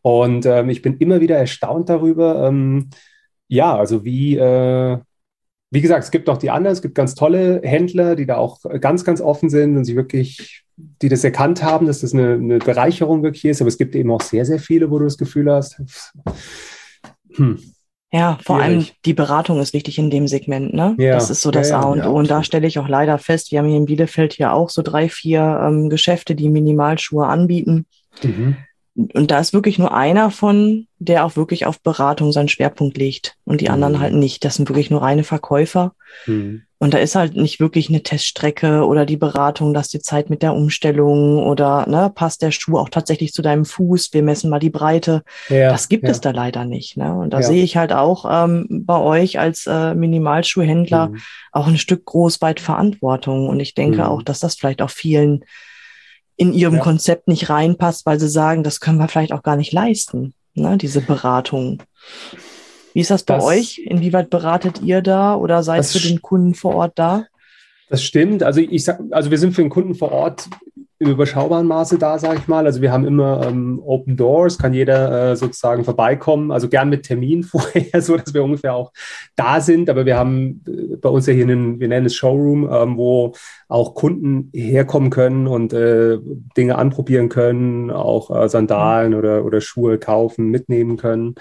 [0.01, 2.89] Und ähm, ich bin immer wieder erstaunt darüber, ähm,
[3.47, 4.97] ja, also wie, äh,
[5.69, 8.59] wie gesagt, es gibt auch die anderen, es gibt ganz tolle Händler, die da auch
[8.79, 12.59] ganz, ganz offen sind und sich wirklich, die das erkannt haben, dass das eine, eine
[12.59, 13.61] Bereicherung wirklich ist.
[13.61, 15.81] Aber es gibt eben auch sehr, sehr viele, wo du das Gefühl hast,
[17.35, 17.59] hm,
[18.13, 20.95] ja, vor allem die Beratung ist wichtig in dem Segment, ne?
[20.97, 21.15] Ja.
[21.15, 22.13] Das ist so das ja, A und O.
[22.13, 24.81] Und da stelle ich auch leider fest, wir haben hier in Bielefeld ja auch so
[24.81, 27.85] drei, vier ähm, Geschäfte, die Minimalschuhe anbieten.
[28.23, 28.55] Mhm
[28.97, 33.35] und da ist wirklich nur einer von, der auch wirklich auf Beratung seinen Schwerpunkt legt
[33.45, 33.99] und die anderen mhm.
[33.99, 34.43] halt nicht.
[34.43, 35.93] Das sind wirklich nur reine Verkäufer.
[36.25, 36.63] Mhm.
[36.79, 40.41] Und da ist halt nicht wirklich eine Teststrecke oder die Beratung, dass die Zeit mit
[40.41, 44.59] der Umstellung oder ne, passt der Schuh auch tatsächlich zu deinem Fuß, wir messen mal
[44.59, 45.23] die Breite.
[45.49, 46.09] Ja, das gibt ja.
[46.09, 46.97] es da leider nicht.
[46.97, 47.13] Ne?
[47.13, 47.47] Und da ja.
[47.47, 51.19] sehe ich halt auch ähm, bei euch als äh, Minimalschuhhändler mhm.
[51.51, 53.47] auch ein Stück groß weit Verantwortung.
[53.47, 54.07] Und ich denke mhm.
[54.07, 55.45] auch, dass das vielleicht auch vielen
[56.37, 56.81] in ihrem ja.
[56.81, 60.77] Konzept nicht reinpasst, weil sie sagen, das können wir vielleicht auch gar nicht leisten, ne,
[60.77, 61.83] diese Beratung.
[62.93, 63.79] Wie ist das bei das, euch?
[63.79, 67.25] Inwieweit beratet ihr da oder seid für den Kunden vor Ort da?
[67.89, 68.43] Das stimmt.
[68.43, 70.49] Also ich sag, also wir sind für den Kunden vor Ort
[70.99, 72.65] im überschaubaren Maße da, sage ich mal.
[72.65, 76.51] Also wir haben immer ähm, Open Doors, kann jeder äh, sozusagen vorbeikommen.
[76.51, 78.91] Also gern mit Termin vorher, so dass wir ungefähr auch
[79.35, 79.89] da sind.
[79.89, 83.33] Aber wir haben äh, bei uns ja hier einen, wir nennen es Showroom, ähm, wo
[83.69, 86.19] auch Kunden herkommen können und äh,
[86.55, 91.35] Dinge anprobieren können, auch äh, Sandalen oder, oder Schuhe kaufen, mitnehmen können.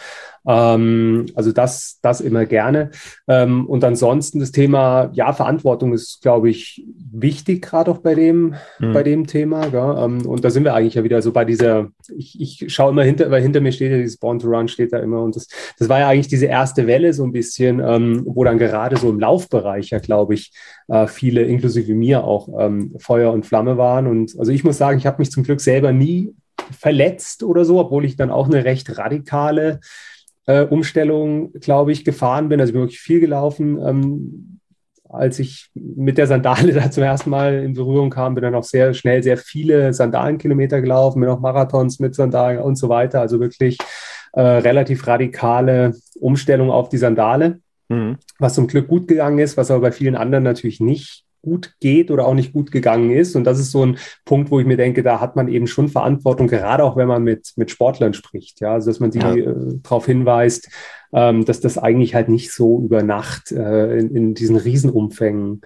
[0.46, 2.90] Ähm, also das, das immer gerne.
[3.28, 8.54] Ähm, und ansonsten das Thema, ja, Verantwortung ist, glaube ich, wichtig, gerade auch bei dem,
[8.78, 8.92] mhm.
[8.92, 9.66] bei dem Thema.
[9.66, 13.04] Ähm, und da sind wir eigentlich ja wieder so bei dieser, ich, ich schaue immer
[13.04, 15.22] hinter, weil hinter mir steht ja dieses Born to Run steht da immer.
[15.22, 15.46] Und das,
[15.78, 19.10] das war ja eigentlich diese erste Welle so ein bisschen, ähm, wo dann gerade so
[19.10, 20.52] im Laufbereich ja, glaube ich,
[20.88, 24.06] äh, viele, inklusive mir auch, ähm, Feuer und Flamme waren.
[24.06, 26.34] Und also ich muss sagen, ich habe mich zum Glück selber nie
[26.70, 29.80] verletzt oder so, obwohl ich dann auch eine recht radikale
[30.46, 32.60] äh, Umstellung, glaube ich, gefahren bin.
[32.60, 33.80] Also ich bin wirklich viel gelaufen.
[33.80, 34.60] Ähm,
[35.08, 38.64] als ich mit der Sandale da zum ersten Mal in Berührung kam, bin dann auch
[38.64, 43.20] sehr schnell sehr viele Sandalenkilometer gelaufen, bin auch Marathons mit Sandalen und so weiter.
[43.20, 43.78] Also wirklich
[44.32, 48.16] äh, relativ radikale Umstellung auf die Sandale, mhm.
[48.38, 52.10] was zum Glück gut gegangen ist, was aber bei vielen anderen natürlich nicht gut geht
[52.10, 53.36] oder auch nicht gut gegangen ist.
[53.36, 55.88] Und das ist so ein Punkt, wo ich mir denke, da hat man eben schon
[55.88, 58.60] Verantwortung, gerade auch wenn man mit, mit Sportlern spricht.
[58.60, 59.34] Ja, also dass man die ja.
[59.34, 60.68] äh, darauf hinweist,
[61.12, 65.62] ähm, dass das eigentlich halt nicht so über Nacht äh, in, in diesen Riesenumfängen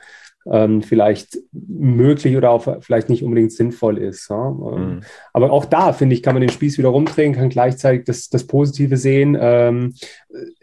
[0.50, 4.28] ähm, vielleicht möglich oder auch vielleicht nicht unbedingt sinnvoll ist.
[4.28, 4.48] Ja?
[4.48, 5.00] Ähm, mhm.
[5.32, 8.46] Aber auch da, finde ich, kann man den Spieß wieder rumdrehen, kann gleichzeitig das, das
[8.46, 9.36] Positive sehen.
[9.40, 9.94] Ähm,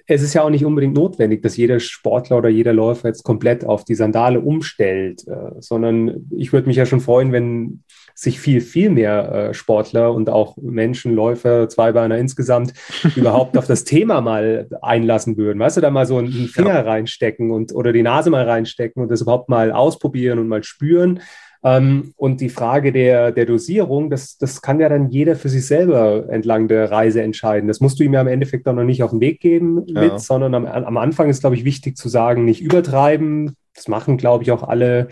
[0.10, 3.66] es ist ja auch nicht unbedingt notwendig, dass jeder Sportler oder jeder Läufer jetzt komplett
[3.66, 7.84] auf die Sandale umstellt, äh, sondern ich würde mich ja schon freuen, wenn
[8.16, 12.74] sich viel, viel mehr äh, Sportler und auch Menschen, Läufer, Zweibeiner insgesamt
[13.18, 15.60] überhaupt auf das Thema mal einlassen würden.
[15.60, 16.82] Weißt du, da mal so einen Finger ja.
[16.82, 21.20] reinstecken und oder die Nase mal reinstecken und das überhaupt mal ausprobieren und mal spüren.
[21.68, 25.66] Ähm, und die Frage der, der Dosierung, das, das kann ja dann jeder für sich
[25.66, 27.68] selber entlang der Reise entscheiden.
[27.68, 29.96] Das musst du ihm ja im Endeffekt auch noch nicht auf den Weg geben mit,
[29.96, 30.20] ja.
[30.20, 33.56] sondern am, am Anfang ist, glaube ich, wichtig zu sagen, nicht übertreiben.
[33.74, 35.10] Das machen, glaube ich, auch alle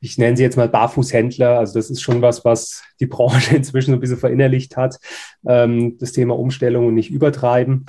[0.00, 1.58] ich nenne sie jetzt mal Barfußhändler.
[1.58, 4.98] Also das ist schon was, was die Branche inzwischen so ein bisschen verinnerlicht hat.
[5.46, 7.86] Ähm, das Thema Umstellung und nicht übertreiben.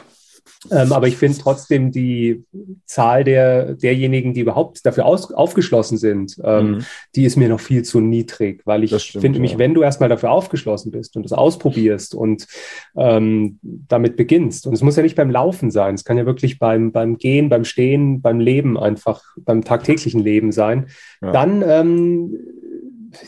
[0.72, 2.44] Ähm, aber ich finde trotzdem die
[2.86, 6.86] Zahl der, derjenigen, die überhaupt dafür aus, aufgeschlossen sind, ähm, mhm.
[7.16, 9.58] die ist mir noch viel zu niedrig, weil ich stimmt, finde mich, ja.
[9.60, 12.48] wenn du erstmal dafür aufgeschlossen bist und das ausprobierst und
[12.96, 16.60] ähm, damit beginnst, und es muss ja nicht beim Laufen sein, es kann ja wirklich
[16.60, 20.88] beim, beim Gehen, beim Stehen, beim Leben einfach, beim tagtäglichen Leben sein,
[21.22, 21.32] ja.
[21.32, 22.38] dann ähm,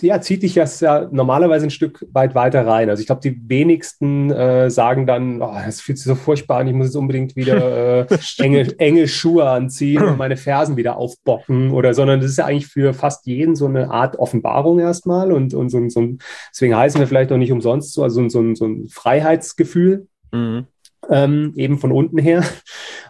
[0.01, 2.89] ja, zieht dich das ja normalerweise ein Stück weit weiter rein.
[2.89, 6.67] Also ich glaube, die wenigsten äh, sagen dann, oh, das fühlt sich so furchtbar an,
[6.67, 11.71] ich muss jetzt unbedingt wieder äh, enge, enge Schuhe anziehen und meine Fersen wieder aufbocken
[11.71, 15.53] oder, sondern das ist ja eigentlich für fast jeden so eine Art Offenbarung erstmal und,
[15.53, 16.07] und so, so
[16.51, 20.07] deswegen heißen wir vielleicht auch nicht umsonst so, also so, so ein Freiheitsgefühl.
[20.31, 20.67] Mhm.
[21.09, 22.43] Ähm, eben von unten her.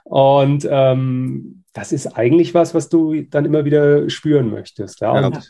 [0.05, 5.01] Und ähm, das ist eigentlich was, was du dann immer wieder spüren möchtest.
[5.01, 5.19] Ja?
[5.19, 5.41] ja.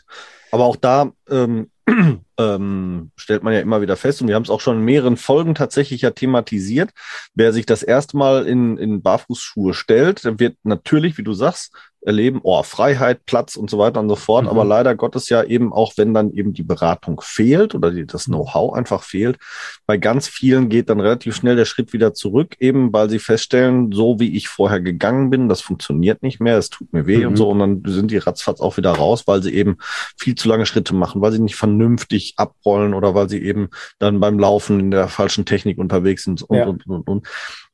[0.52, 1.70] Aber auch da ähm,
[2.38, 5.16] ähm, stellt man ja immer wieder fest, und wir haben es auch schon in mehreren
[5.16, 6.90] Folgen tatsächlich ja thematisiert,
[7.34, 11.72] wer sich das erste Mal in, in Barfußschuhe stellt, der wird natürlich, wie du sagst,
[12.04, 14.44] erleben, oh, Freiheit, Platz und so weiter und so fort.
[14.44, 14.50] Mhm.
[14.50, 18.24] Aber leider Gottes ja eben auch, wenn dann eben die Beratung fehlt oder die, das
[18.24, 19.38] Know-how einfach fehlt,
[19.86, 23.92] bei ganz vielen geht dann relativ schnell der Schritt wieder zurück, eben weil sie feststellen,
[23.92, 27.28] so wie ich vorher gegangen bin, das funktioniert nicht mehr, es tut mir weh mhm.
[27.28, 27.48] und so.
[27.48, 29.76] Und dann sind die ratzfatz auch wieder raus, weil sie eben
[30.18, 34.20] viel zu lange Schritte machen, weil sie nicht vernünftig abrollen oder weil sie eben dann
[34.20, 36.66] beim Laufen in der falschen Technik unterwegs sind und, ja.
[36.66, 37.28] und, und, und.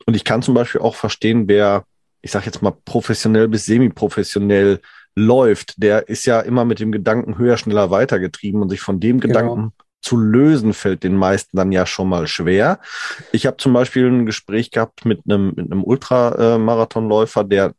[0.07, 1.85] Und ich kann zum Beispiel auch verstehen, wer
[2.21, 4.81] ich sage jetzt mal, professionell bis semi-professionell
[5.15, 9.21] läuft, der ist ja immer mit dem Gedanken höher, schneller weitergetrieben und sich von dem
[9.21, 9.35] genau.
[9.35, 12.79] Gedanken zu lösen fällt den meisten dann ja schon mal schwer.
[13.33, 17.75] Ich habe zum Beispiel ein Gespräch gehabt mit einem, mit einem Ultramarathonläufer, der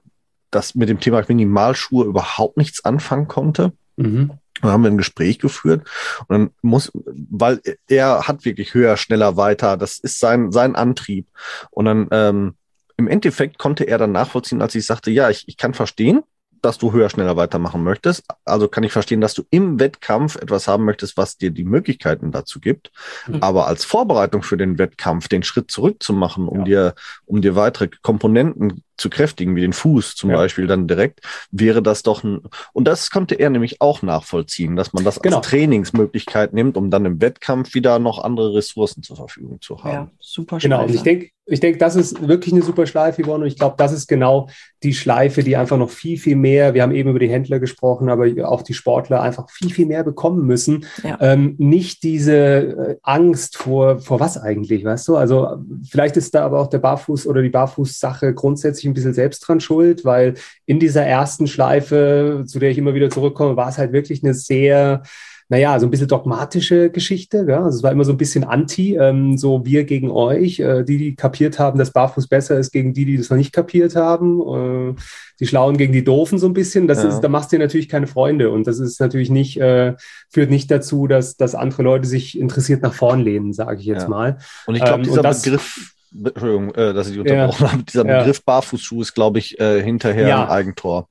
[0.52, 3.72] das mit dem Thema Minimalschuhe überhaupt nichts anfangen konnte.
[3.96, 4.32] Mhm.
[4.62, 5.88] Dann haben wir ein Gespräch geführt
[6.28, 9.78] und dann muss, weil er hat wirklich höher, schneller, weiter.
[9.78, 11.28] Das ist sein, sein Antrieb.
[11.72, 12.56] Und dann ähm,
[12.98, 16.24] im Endeffekt konnte er dann nachvollziehen, als ich sagte, ja, ich, ich kann verstehen,
[16.62, 18.24] dass du höher, schneller weitermachen möchtest.
[18.46, 22.32] Also kann ich verstehen, dass du im Wettkampf etwas haben möchtest, was dir die Möglichkeiten
[22.32, 22.92] dazu gibt.
[23.28, 23.42] Mhm.
[23.42, 26.64] Aber als Vorbereitung für den Wettkampf den Schritt zurückzumachen, um ja.
[26.66, 26.96] dir,
[27.26, 30.36] um dir weitere Komponenten zu kräftigen, wie den Fuß zum ja.
[30.38, 32.42] Beispiel dann direkt, wäre das doch ein,
[32.74, 35.38] und das konnte er nämlich auch nachvollziehen, dass man das genau.
[35.38, 39.94] als Trainingsmöglichkeit nimmt, um dann im Wettkampf wieder noch andere Ressourcen zur Verfügung zu haben.
[39.94, 43.42] Ja, super Genau, und ich denke, ich denke, das ist wirklich eine super Schleife geworden
[43.42, 44.50] und ich glaube, das ist genau
[44.84, 48.10] die Schleife, die einfach noch viel, viel mehr, wir haben eben über die Händler gesprochen,
[48.10, 50.86] aber auch die Sportler einfach viel, viel mehr bekommen müssen.
[51.04, 51.18] Ja.
[51.20, 55.18] Ähm, nicht diese äh, Angst vor, vor was eigentlich, weißt du?
[55.18, 55.58] Also
[55.90, 59.60] vielleicht ist da aber auch der Barfuß oder die Barfußsache grundsätzlich ein bisschen selbst dran
[59.60, 60.36] schuld, weil
[60.66, 64.34] in dieser ersten Schleife, zu der ich immer wieder zurückkomme, war es halt wirklich eine
[64.34, 65.04] sehr
[65.50, 67.46] naja, so ein bisschen dogmatische Geschichte.
[67.48, 67.64] Ja?
[67.64, 70.98] Also es war immer so ein bisschen anti, ähm, so wir gegen euch, äh, die,
[70.98, 74.94] die kapiert haben, dass Barfuß besser ist, gegen die, die das noch nicht kapiert haben.
[74.96, 75.02] Äh,
[75.40, 76.88] die Schlauen gegen die Doofen so ein bisschen.
[76.88, 77.10] Das ja.
[77.10, 78.52] ist, da machst du dir natürlich keine Freunde.
[78.52, 79.96] Und das ist natürlich nicht, äh,
[80.30, 84.04] führt nicht dazu, dass, dass andere Leute sich interessiert nach vorn lehnen, sage ich jetzt
[84.04, 84.10] ja.
[84.10, 84.38] mal.
[84.68, 87.72] Und ich glaube, ähm, dieser das, Begriff Entschuldigung, äh, dass ich unterbrochen ja.
[87.72, 87.84] habe.
[87.84, 88.20] Dieser ja.
[88.20, 90.44] Begriff Barfußschuh ist, glaube ich, äh, hinterher ja.
[90.44, 91.08] ein Eigentor.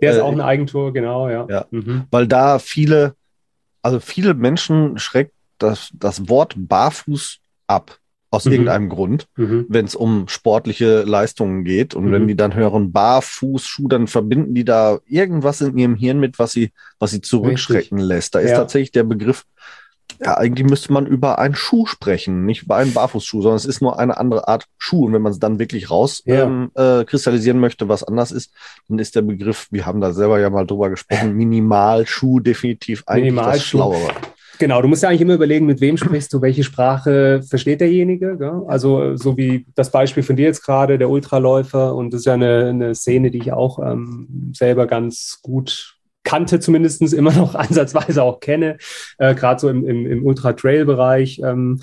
[0.00, 1.46] Der ist äh, auch ein Eigentor, genau, ja.
[1.48, 1.66] ja.
[1.70, 2.04] Mhm.
[2.10, 3.14] Weil da viele,
[3.86, 7.98] also viele Menschen schreckt das, das Wort Barfuß ab.
[8.28, 8.52] Aus mhm.
[8.52, 9.66] irgendeinem Grund, mhm.
[9.68, 11.94] wenn es um sportliche Leistungen geht.
[11.94, 12.26] Und wenn mhm.
[12.26, 16.72] die dann hören Barfußschuh, dann verbinden die da irgendwas in ihrem Hirn mit, was sie,
[16.98, 18.08] was sie zurückschrecken Richtig.
[18.08, 18.34] lässt.
[18.34, 19.44] Da ist tatsächlich der Begriff
[20.22, 23.82] ja, eigentlich müsste man über einen Schuh sprechen, nicht über einen Barfußschuh, sondern es ist
[23.82, 25.06] nur eine andere Art Schuh.
[25.06, 26.44] Und wenn man es dann wirklich raus ja.
[26.44, 28.52] ähm, äh, kristallisieren möchte, was anders ist,
[28.88, 33.32] dann ist der Begriff, wir haben da selber ja mal drüber gesprochen, Minimalschuh definitiv eigentlich
[33.32, 33.52] Minimalschuh.
[33.52, 34.10] das Schlauere.
[34.58, 38.38] Genau, du musst ja eigentlich immer überlegen, mit wem sprichst du, welche Sprache versteht derjenige.
[38.38, 38.62] Gell?
[38.68, 41.94] Also so wie das Beispiel von dir jetzt gerade, der Ultraläufer.
[41.94, 45.95] Und das ist ja eine, eine Szene, die ich auch ähm, selber ganz gut
[46.26, 48.76] kannte, zumindest immer noch ansatzweise auch kenne,
[49.16, 51.40] äh, gerade so im, im, im Ultra-Trail-Bereich.
[51.42, 51.80] Ähm,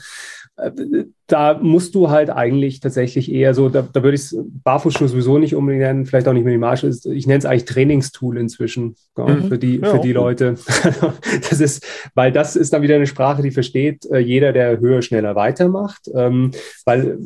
[1.26, 5.40] da musst du halt eigentlich tatsächlich eher so, da, da würde ich es Barfußschuhe sowieso
[5.40, 6.92] nicht unbedingt nennen, vielleicht auch nicht Minimalschuhe.
[7.06, 9.48] Ich nenne es eigentlich Trainingstool inzwischen ja, mhm.
[9.48, 10.56] für die, für die Leute.
[11.50, 15.02] das ist, weil das ist dann wieder eine Sprache, die versteht äh, jeder, der höher,
[15.02, 16.08] schneller weitermacht.
[16.14, 16.52] Ähm,
[16.86, 17.18] weil,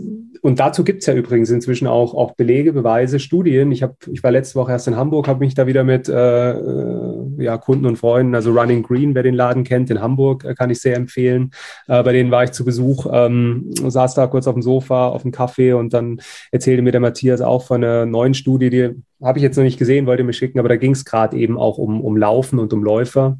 [0.41, 3.71] und dazu gibt es ja übrigens inzwischen auch, auch Belege, Beweise, Studien.
[3.71, 6.51] Ich, hab, ich war letzte Woche erst in Hamburg, habe mich da wieder mit äh,
[6.51, 10.55] äh, ja, Kunden und Freunden, also Running Green, wer den Laden kennt, in Hamburg, äh,
[10.55, 11.51] kann ich sehr empfehlen.
[11.87, 13.07] Äh, bei denen war ich zu Besuch.
[13.11, 16.19] Ähm, saß da kurz auf dem Sofa, auf dem Kaffee und dann
[16.51, 19.79] erzählte mir der Matthias auch von einer neuen Studie, die habe ich jetzt noch nicht
[19.79, 22.71] gesehen, wollte mir schicken, aber da ging es gerade eben auch um, um Laufen und
[22.73, 23.39] um Läufer.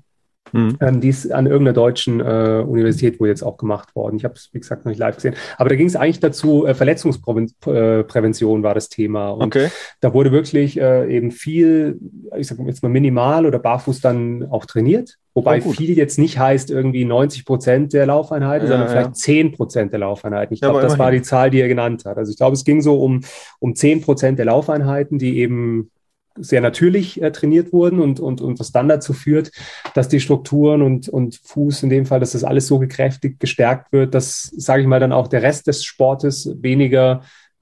[0.52, 0.78] Mhm.
[0.80, 4.18] Ähm, die ist an irgendeiner deutschen äh, Universität wohl jetzt auch gemacht worden.
[4.18, 5.36] Ich habe es, wie gesagt, noch nicht live gesehen.
[5.58, 9.30] Aber da ging es eigentlich dazu, äh, Verletzungsprävention äh, war das Thema.
[9.30, 9.70] Und okay.
[10.02, 12.00] da wurde wirklich äh, eben viel,
[12.36, 15.18] ich sage jetzt mal minimal oder barfuß dann auch trainiert.
[15.38, 19.14] Wobei oh, viel jetzt nicht heißt irgendwie 90 Prozent der Laufeinheiten, ja, sondern vielleicht ja.
[19.14, 20.52] 10 Prozent der Laufeinheiten.
[20.52, 22.18] Ich glaube, ja, das war die Zahl, die er genannt hat.
[22.18, 23.22] Also ich glaube, es ging so um,
[23.60, 25.92] um 10 Prozent der Laufeinheiten, die eben
[26.40, 29.52] sehr natürlich äh, trainiert wurden und, und, und was dann dazu führt,
[29.94, 33.92] dass die Strukturen und, und Fuß in dem Fall, dass das alles so gekräftigt, gestärkt
[33.92, 37.22] wird, dass, sage ich mal, dann auch der Rest des Sportes weniger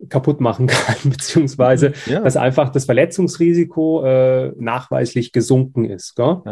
[0.10, 2.22] kaputt machen kann, beziehungsweise ja.
[2.22, 6.18] dass einfach das Verletzungsrisiko äh, nachweislich gesunken ist.
[6.18, 6.44] Ja.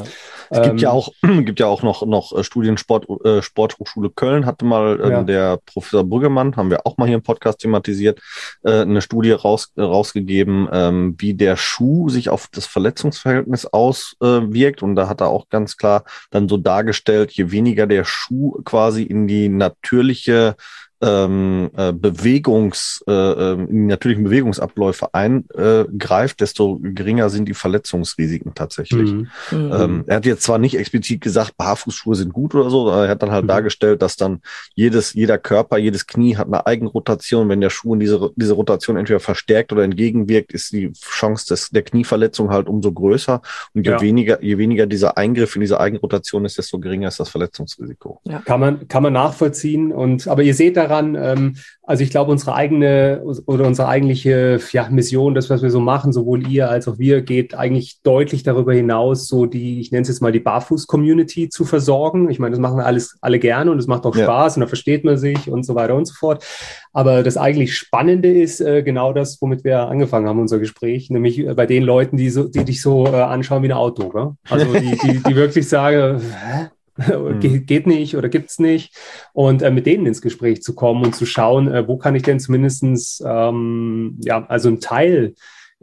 [0.49, 4.09] Es ähm, gibt ja auch gibt ja auch noch noch äh, Studien Sport äh, Sporthochschule
[4.09, 5.23] Köln hatte mal äh, ja.
[5.23, 8.19] der Professor Brüggemann haben wir auch mal hier im Podcast thematisiert
[8.63, 14.83] äh, eine Studie raus, äh, rausgegeben, ähm, wie der Schuh sich auf das Verletzungsverhältnis auswirkt
[14.83, 19.03] und da hat er auch ganz klar dann so dargestellt, je weniger der Schuh quasi
[19.03, 20.55] in die natürliche
[21.03, 28.53] ähm, äh, Bewegungs, äh, ähm, in die natürlichen Bewegungsabläufe eingreift, desto geringer sind die Verletzungsrisiken
[28.53, 29.11] tatsächlich.
[29.11, 29.27] Mhm.
[29.51, 29.71] mhm.
[29.73, 33.09] Ähm, er hat jetzt zwar nicht explizit gesagt, Barfußschuhe sind gut oder so, aber er
[33.09, 33.49] hat dann halt mhm.
[33.49, 34.41] dargestellt, dass dann
[34.75, 37.49] jedes, jeder Körper, jedes Knie hat eine Eigenrotation.
[37.49, 41.69] Wenn der Schuh in diese, diese Rotation entweder verstärkt oder entgegenwirkt, ist die Chance des,
[41.69, 43.41] der Knieverletzung halt umso größer.
[43.73, 44.01] Und je ja.
[44.01, 48.21] weniger, je weniger dieser Eingriff in diese Eigenrotation ist, desto geringer ist das Verletzungsrisiko.
[48.23, 48.39] Ja.
[48.39, 49.91] Kann man, kann man nachvollziehen.
[49.91, 51.15] Und, aber ihr seht daran, daran.
[51.19, 55.79] Ähm, also ich glaube, unsere eigene oder unsere eigentliche ja, Mission, das, was wir so
[55.79, 60.03] machen, sowohl ihr als auch wir, geht eigentlich deutlich darüber hinaus, so die, ich nenne
[60.03, 62.29] es jetzt mal die Barfuß-Community zu versorgen.
[62.29, 64.23] Ich meine, das machen wir alles alle gerne und es macht auch ja.
[64.23, 66.45] Spaß und da versteht man sich und so weiter und so fort.
[66.93, 71.39] Aber das eigentlich Spannende ist äh, genau das, womit wir angefangen haben, unser Gespräch, nämlich
[71.39, 74.09] äh, bei den Leuten, die, so, die dich so äh, anschauen wie ein Auto.
[74.09, 74.31] Gell?
[74.49, 76.69] Also die, die, die wirklich sagen, hä?
[76.97, 77.65] Mhm.
[77.65, 78.95] geht nicht oder gibt's nicht
[79.33, 82.23] und äh, mit denen ins Gespräch zu kommen und zu schauen, äh, wo kann ich
[82.23, 85.33] denn zumindestens ähm, ja also ein Teil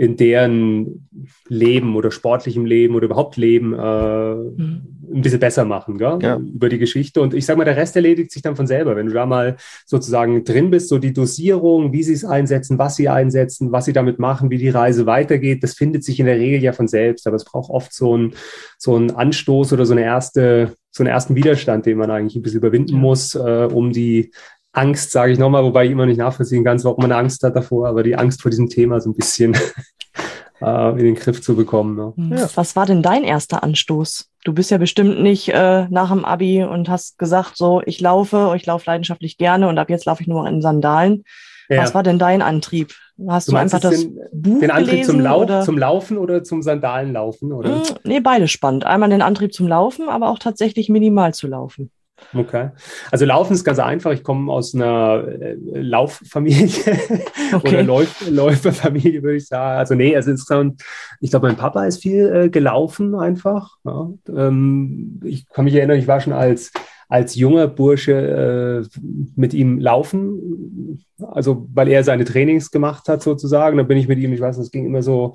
[0.00, 1.10] in deren
[1.46, 4.82] Leben oder sportlichem Leben oder überhaupt Leben äh, mhm.
[5.12, 6.18] ein bisschen besser machen, gell?
[6.22, 6.38] Ja.
[6.38, 7.20] über die Geschichte.
[7.20, 8.96] Und ich sage mal, der Rest erledigt sich dann von selber.
[8.96, 12.96] Wenn du da mal sozusagen drin bist, so die Dosierung, wie sie es einsetzen, was
[12.96, 16.38] sie einsetzen, was sie damit machen, wie die Reise weitergeht, das findet sich in der
[16.38, 17.26] Regel ja von selbst.
[17.26, 18.32] Aber es braucht oft so einen
[18.78, 22.42] so einen Anstoß oder so eine erste, so einen ersten Widerstand, den man eigentlich ein
[22.42, 24.32] bisschen überwinden muss, äh, um die
[24.72, 27.88] Angst, sage ich nochmal, wobei ich immer nicht nachvollziehen kann, warum man Angst hat davor,
[27.88, 29.54] aber die Angst vor diesem Thema so ein bisschen
[30.60, 31.96] äh, in den Griff zu bekommen.
[31.96, 32.12] Ne?
[32.16, 32.38] Hm.
[32.38, 32.48] Ja.
[32.54, 34.30] Was war denn dein erster Anstoß?
[34.44, 38.54] Du bist ja bestimmt nicht äh, nach dem Abi und hast gesagt, so, ich laufe,
[38.56, 41.24] ich laufe leidenschaftlich gerne und ab jetzt laufe ich nur noch in Sandalen.
[41.68, 41.82] Ja.
[41.82, 42.94] Was war denn dein Antrieb?
[43.28, 45.60] Hast du, du einfach das den, Buch Den Antrieb gelesen, zum, Lauf, oder?
[45.62, 47.52] zum Laufen oder zum Sandalenlaufen?
[47.52, 47.76] Oder?
[47.76, 48.84] Hm, nee, beides spannend.
[48.84, 51.90] Einmal den Antrieb zum Laufen, aber auch tatsächlich minimal zu laufen.
[52.34, 52.70] Okay.
[53.10, 54.12] Also Laufen ist ganz einfach.
[54.12, 56.68] Ich komme aus einer äh, Lauffamilie
[57.52, 57.68] okay.
[57.68, 59.78] oder Läuf Läuferfamilie, würde ich sagen.
[59.78, 60.82] Also nee, also insgesamt,
[61.20, 63.76] ich glaube, mein Papa ist viel äh, gelaufen einfach.
[63.84, 64.10] Ja.
[64.28, 66.72] Ähm, ich kann mich erinnern, ich war schon als
[67.10, 68.98] als junger Bursche äh,
[69.34, 73.76] mit ihm laufen, also weil er seine Trainings gemacht hat sozusagen.
[73.76, 75.34] Da bin ich mit ihm, ich weiß, es ging immer so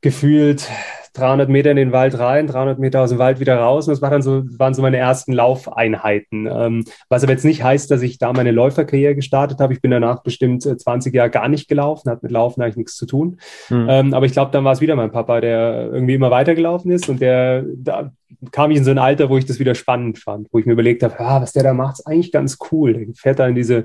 [0.00, 0.68] gefühlt
[1.16, 3.88] 300 Meter in den Wald rein, 300 Meter aus dem Wald wieder raus.
[3.88, 6.46] Und das war dann so, waren so meine ersten Laufeinheiten.
[6.50, 9.72] Ähm, was aber jetzt nicht heißt, dass ich da meine Läuferkarriere gestartet habe.
[9.72, 12.96] Ich bin danach bestimmt 20 äh, Jahre gar nicht gelaufen, hat mit Laufen eigentlich nichts
[12.96, 13.38] zu tun.
[13.70, 13.86] Mhm.
[13.88, 17.08] Ähm, aber ich glaube, dann war es wieder mein Papa, der irgendwie immer weitergelaufen ist
[17.08, 18.12] und der, da
[18.52, 20.72] kam ich in so ein Alter, wo ich das wieder spannend fand, wo ich mir
[20.72, 22.92] überlegt habe, ah, was der da macht, ist eigentlich ganz cool.
[22.92, 23.84] Der fährt da in diese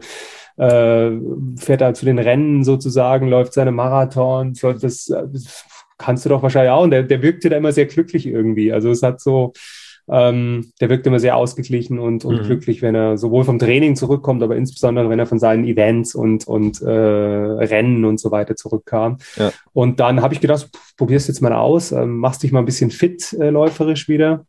[0.58, 1.12] äh,
[1.58, 5.66] fährt da zu den Rennen sozusagen, läuft seine Marathons, das, das
[6.02, 6.84] kannst du doch wahrscheinlich auch.
[6.84, 8.74] Und der, der wirkte da immer sehr glücklich irgendwie.
[8.74, 9.54] Also es hat so,
[10.10, 12.44] ähm, der wirkt immer sehr ausgeglichen und, und mhm.
[12.44, 16.48] glücklich, wenn er sowohl vom Training zurückkommt, aber insbesondere wenn er von seinen Events und,
[16.48, 19.18] und äh, Rennen und so weiter zurückkam.
[19.38, 19.52] Ja.
[19.74, 22.92] Und dann habe ich gedacht, probierst jetzt mal aus, ähm, machst dich mal ein bisschen
[22.92, 24.46] fit äh, läuferisch wieder.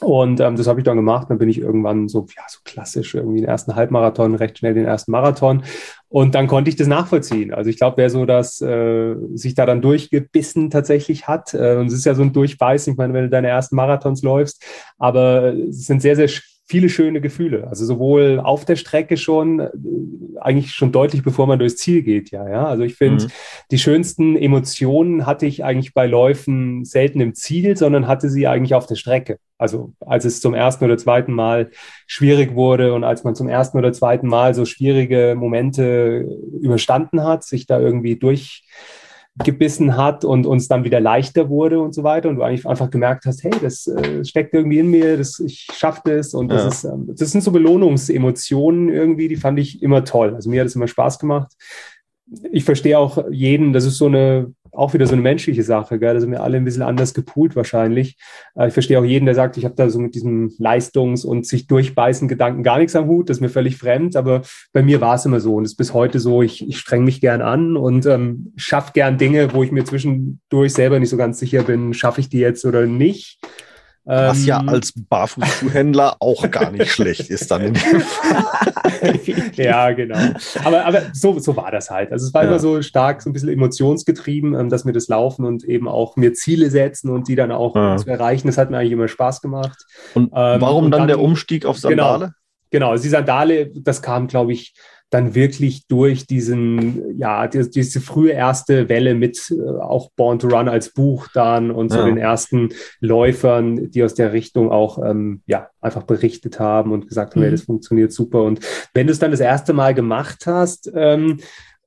[0.00, 1.26] Und ähm, das habe ich dann gemacht.
[1.28, 4.86] Dann bin ich irgendwann so, ja, so klassisch irgendwie den ersten Halbmarathon, recht schnell den
[4.86, 5.62] ersten Marathon.
[6.10, 7.54] Und dann konnte ich das nachvollziehen.
[7.54, 11.86] Also ich glaube, wer so das äh, sich da dann durchgebissen tatsächlich hat, äh, und
[11.86, 14.60] es ist ja so ein Durchbeißen, ich meine, wenn du deine ersten Marathons läufst,
[14.98, 16.26] aber es sind sehr, sehr
[16.70, 17.66] viele schöne Gefühle.
[17.66, 19.70] Also sowohl auf der Strecke schon, äh,
[20.40, 22.48] eigentlich schon deutlich bevor man durchs Ziel geht, ja.
[22.48, 22.64] ja?
[22.64, 23.30] Also ich finde, mhm.
[23.72, 28.74] die schönsten Emotionen hatte ich eigentlich bei Läufen selten im Ziel, sondern hatte sie eigentlich
[28.74, 29.38] auf der Strecke.
[29.58, 31.70] Also als es zum ersten oder zweiten Mal
[32.06, 36.24] schwierig wurde und als man zum ersten oder zweiten Mal so schwierige Momente
[36.62, 38.62] überstanden hat, sich da irgendwie durch
[39.44, 42.90] gebissen hat und uns dann wieder leichter wurde und so weiter und du eigentlich einfach
[42.90, 46.62] gemerkt hast, hey, das äh, steckt irgendwie in mir, das, ich schaffe das und das,
[46.62, 46.68] ja.
[46.68, 50.34] ist, ähm, das sind so Belohnungsemotionen irgendwie, die fand ich immer toll.
[50.34, 51.52] Also mir hat es immer Spaß gemacht.
[52.52, 56.14] Ich verstehe auch jeden, das ist so eine auch wieder so eine menschliche Sache, gell?
[56.14, 58.16] Da sind wir alle ein bisschen anders gepoolt wahrscheinlich.
[58.54, 61.46] Äh, ich verstehe auch jeden, der sagt, ich habe da so mit diesem Leistungs- und
[61.46, 63.28] sich durchbeißen Gedanken gar nichts am Hut.
[63.28, 65.76] Das ist mir völlig fremd, aber bei mir war es immer so und es ist
[65.76, 69.62] bis heute so, ich, ich streng mich gern an und ähm, schaffe gern Dinge, wo
[69.62, 73.40] ich mir zwischendurch selber nicht so ganz sicher bin, schaffe ich die jetzt oder nicht.
[74.04, 79.20] Was ja ähm, als Barfußschuhhändler auch gar nicht schlecht ist dann in dem Fall.
[79.54, 80.18] ja, genau.
[80.64, 82.10] Aber, aber so, so war das halt.
[82.10, 82.48] Also es war ja.
[82.48, 86.16] immer so stark, so ein bisschen emotionsgetrieben, ähm, dass mir das Laufen und eben auch
[86.16, 87.98] mir Ziele setzen und die dann auch ja.
[87.98, 88.46] zu erreichen.
[88.46, 89.84] Das hat mir eigentlich immer Spaß gemacht.
[90.14, 92.18] Und ähm, warum und dann, dann, der Umstieg auf Sandale?
[92.18, 92.32] Genau,
[92.70, 92.90] genau.
[92.92, 94.74] Also die Sandale, das kam, glaube ich,
[95.10, 100.48] dann wirklich durch diesen, ja, die, diese frühe erste Welle mit äh, auch Born to
[100.48, 102.04] Run als Buch dann und so ja.
[102.04, 102.70] den ersten
[103.00, 107.44] Läufern, die aus der Richtung auch, ähm, ja, einfach berichtet haben und gesagt haben, mhm.
[107.44, 108.44] hey, das funktioniert super.
[108.44, 108.60] Und
[108.94, 111.38] wenn du es dann das erste Mal gemacht hast, ähm,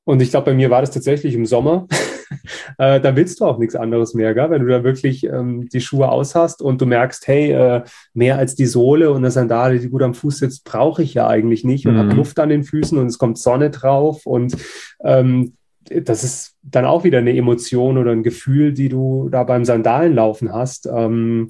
[0.06, 1.88] und ich glaube, bei mir war das tatsächlich im Sommer.
[2.78, 4.50] äh, dann willst du auch nichts anderes mehr, gell?
[4.50, 8.38] wenn du da wirklich ähm, die Schuhe aus hast und du merkst, hey, äh, mehr
[8.38, 11.64] als die Sohle und eine Sandale, die gut am Fuß sitzt, brauche ich ja eigentlich
[11.64, 12.00] nicht und mhm.
[12.00, 14.58] habe Luft an den Füßen und es kommt Sonne drauf und
[15.04, 15.54] ähm,
[15.90, 20.54] das ist dann auch wieder eine Emotion oder ein Gefühl, die du da beim Sandalenlaufen
[20.54, 20.88] hast.
[20.88, 21.50] Ähm,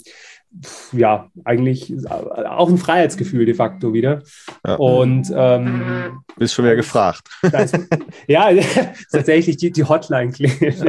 [0.92, 4.22] ja, eigentlich auch ein Freiheitsgefühl de facto wieder.
[4.66, 4.76] Ja.
[4.76, 7.28] Und ähm, bist schon wieder gefragt.
[7.42, 7.78] Ist,
[8.28, 8.50] ja,
[9.12, 10.82] tatsächlich die, die Hotline klingelt.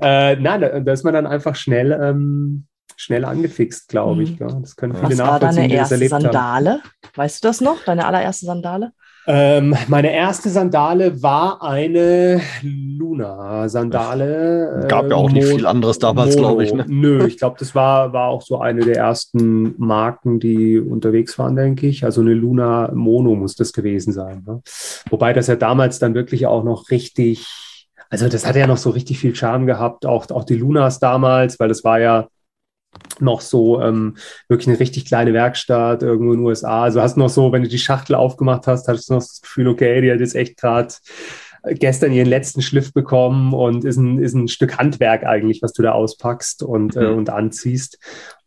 [0.00, 4.38] äh, nein, da, da, ist man dann einfach schnell, ähm, schnell angefixt, glaube ich.
[4.40, 4.62] Mhm.
[4.62, 5.40] Das können viele Was nachvollziehen.
[5.40, 6.70] War deine erste Sandale?
[6.70, 6.82] Haben.
[7.14, 7.84] Weißt du das noch?
[7.84, 8.92] Deine allererste Sandale?
[9.26, 14.84] Ähm, meine erste Sandale war eine Luna-Sandale.
[14.88, 16.74] Gab ja auch nicht viel anderes damals, glaube ich.
[16.74, 16.84] Ne?
[16.88, 21.56] Nö, ich glaube, das war, war auch so eine der ersten Marken, die unterwegs waren,
[21.56, 22.04] denke ich.
[22.04, 24.42] Also eine Luna Mono muss das gewesen sein.
[24.46, 24.60] Ne?
[25.08, 27.46] Wobei das ja damals dann wirklich auch noch richtig,
[28.10, 31.58] also das hat ja noch so richtig viel Charme gehabt, auch, auch die Lunas damals,
[31.58, 32.28] weil das war ja
[33.20, 34.16] noch so ähm,
[34.48, 36.82] wirklich eine richtig kleine Werkstatt irgendwo in den USA.
[36.84, 39.68] Also hast noch so, wenn du die Schachtel aufgemacht hast, hattest du noch das Gefühl,
[39.68, 40.94] okay, die hat jetzt echt gerade
[41.66, 45.82] gestern ihren letzten Schliff bekommen und ist ein, ist ein Stück Handwerk eigentlich, was du
[45.82, 47.06] da auspackst und, äh, mhm.
[47.06, 47.98] äh, und anziehst.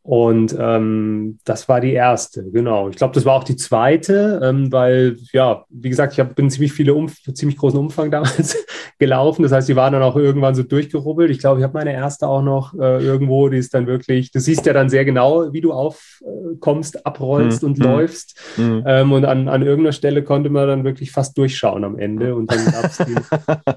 [0.08, 2.88] Und ähm, das war die erste, genau.
[2.88, 6.50] Ich glaube, das war auch die zweite, ähm, weil, ja, wie gesagt, ich hab, bin
[6.50, 8.56] ziemlich viele um, ziemlich großen Umfang damals
[9.00, 9.44] gelaufen.
[9.44, 11.30] Das heißt, die waren dann auch irgendwann so durchgerubbelt.
[11.30, 14.40] Ich glaube, ich habe meine erste auch noch äh, irgendwo, die ist dann wirklich, du
[14.40, 17.68] siehst ja dann sehr genau, wie du aufkommst, abrollst mhm.
[17.68, 17.84] und mhm.
[17.84, 18.40] läufst.
[18.56, 18.84] Mhm.
[18.88, 22.34] Ähm, und an, an irgendeiner Stelle konnte man dann wirklich fast durchschauen am Ende.
[22.38, 22.66] Und dann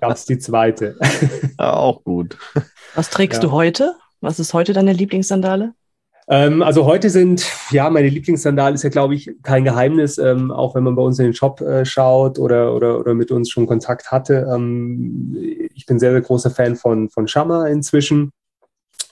[0.01, 0.97] gab es die, die zweite.
[1.59, 2.37] Ja, auch gut.
[2.95, 3.49] Was trägst ja.
[3.49, 3.97] du heute?
[4.21, 5.73] Was ist heute deine Lieblingssandale?
[6.33, 10.77] Ähm, also heute sind, ja, meine Lieblingssandale ist ja, glaube ich, kein Geheimnis, ähm, auch
[10.77, 13.67] wenn man bei uns in den Shop äh, schaut oder, oder, oder mit uns schon
[13.67, 14.47] Kontakt hatte.
[14.55, 15.37] Ähm,
[15.75, 18.31] ich bin sehr, sehr großer Fan von, von Shamma inzwischen.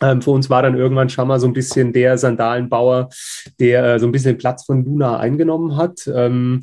[0.01, 3.09] Ähm, für uns war dann irgendwann Shamma so ein bisschen der Sandalenbauer,
[3.59, 6.09] der äh, so ein bisschen Platz von Luna eingenommen hat.
[6.15, 6.63] Ähm,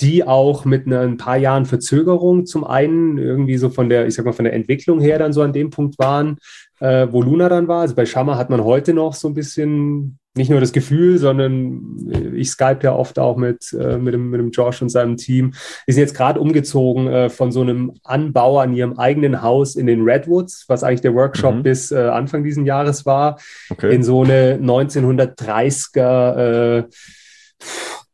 [0.00, 4.14] die auch mit ne, ein paar Jahren Verzögerung zum einen irgendwie so von der, ich
[4.14, 6.36] sag mal, von der Entwicklung her dann so an dem Punkt waren,
[6.80, 7.82] äh, wo Luna dann war.
[7.82, 12.10] Also bei Shamma hat man heute noch so ein bisschen nicht nur das Gefühl, sondern
[12.12, 15.16] äh, ich Skype ja oft auch mit, äh, mit, dem, mit dem Josh und seinem
[15.16, 15.54] Team.
[15.88, 19.86] Die sind jetzt gerade umgezogen äh, von so einem Anbau an ihrem eigenen Haus in
[19.86, 21.62] den Redwoods, was eigentlich der Workshop mhm.
[21.62, 23.38] bis äh, Anfang diesen Jahres war,
[23.70, 23.94] okay.
[23.94, 26.84] in so eine 1930er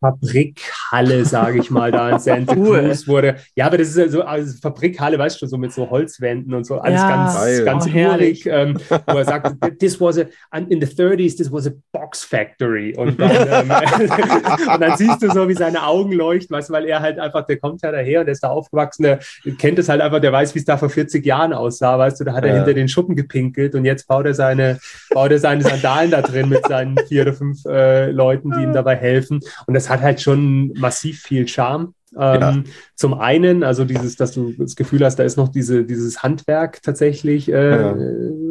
[0.02, 3.36] Fabrikhalle, sage ich mal, da in Santa Cruz wurde.
[3.54, 6.66] Ja, aber das ist ja so also Fabrikhalle, weißt du, so mit so Holzwänden und
[6.66, 8.46] so, alles ja, ganz, ganz oh, urig.
[8.46, 10.24] Ähm, wo er sagt, this was a,
[10.58, 12.94] in the 30s, this was a box factory.
[12.96, 13.70] Und dann, ähm,
[14.74, 17.46] und dann siehst du so, wie seine Augen leuchten, weißt du, weil er halt einfach,
[17.46, 19.20] der kommt ja daher und der ist da aufgewachsen, der
[19.58, 22.24] kennt es halt einfach, der weiß, wie es da vor 40 Jahren aussah, weißt du,
[22.24, 22.56] da hat er ja.
[22.56, 24.80] hinter den Schuppen gepinkelt und jetzt baut er seine,
[25.10, 28.72] baut er seine Sandalen da drin mit seinen vier oder fünf äh, Leuten, die ihm
[28.72, 29.40] dabei helfen.
[29.66, 31.94] Und das hat halt schon massiv viel Charme.
[32.18, 32.62] Ähm, ja.
[32.94, 36.82] Zum einen, also dieses, dass du das Gefühl hast, da ist noch diese, dieses Handwerk
[36.82, 37.96] tatsächlich, äh, ja.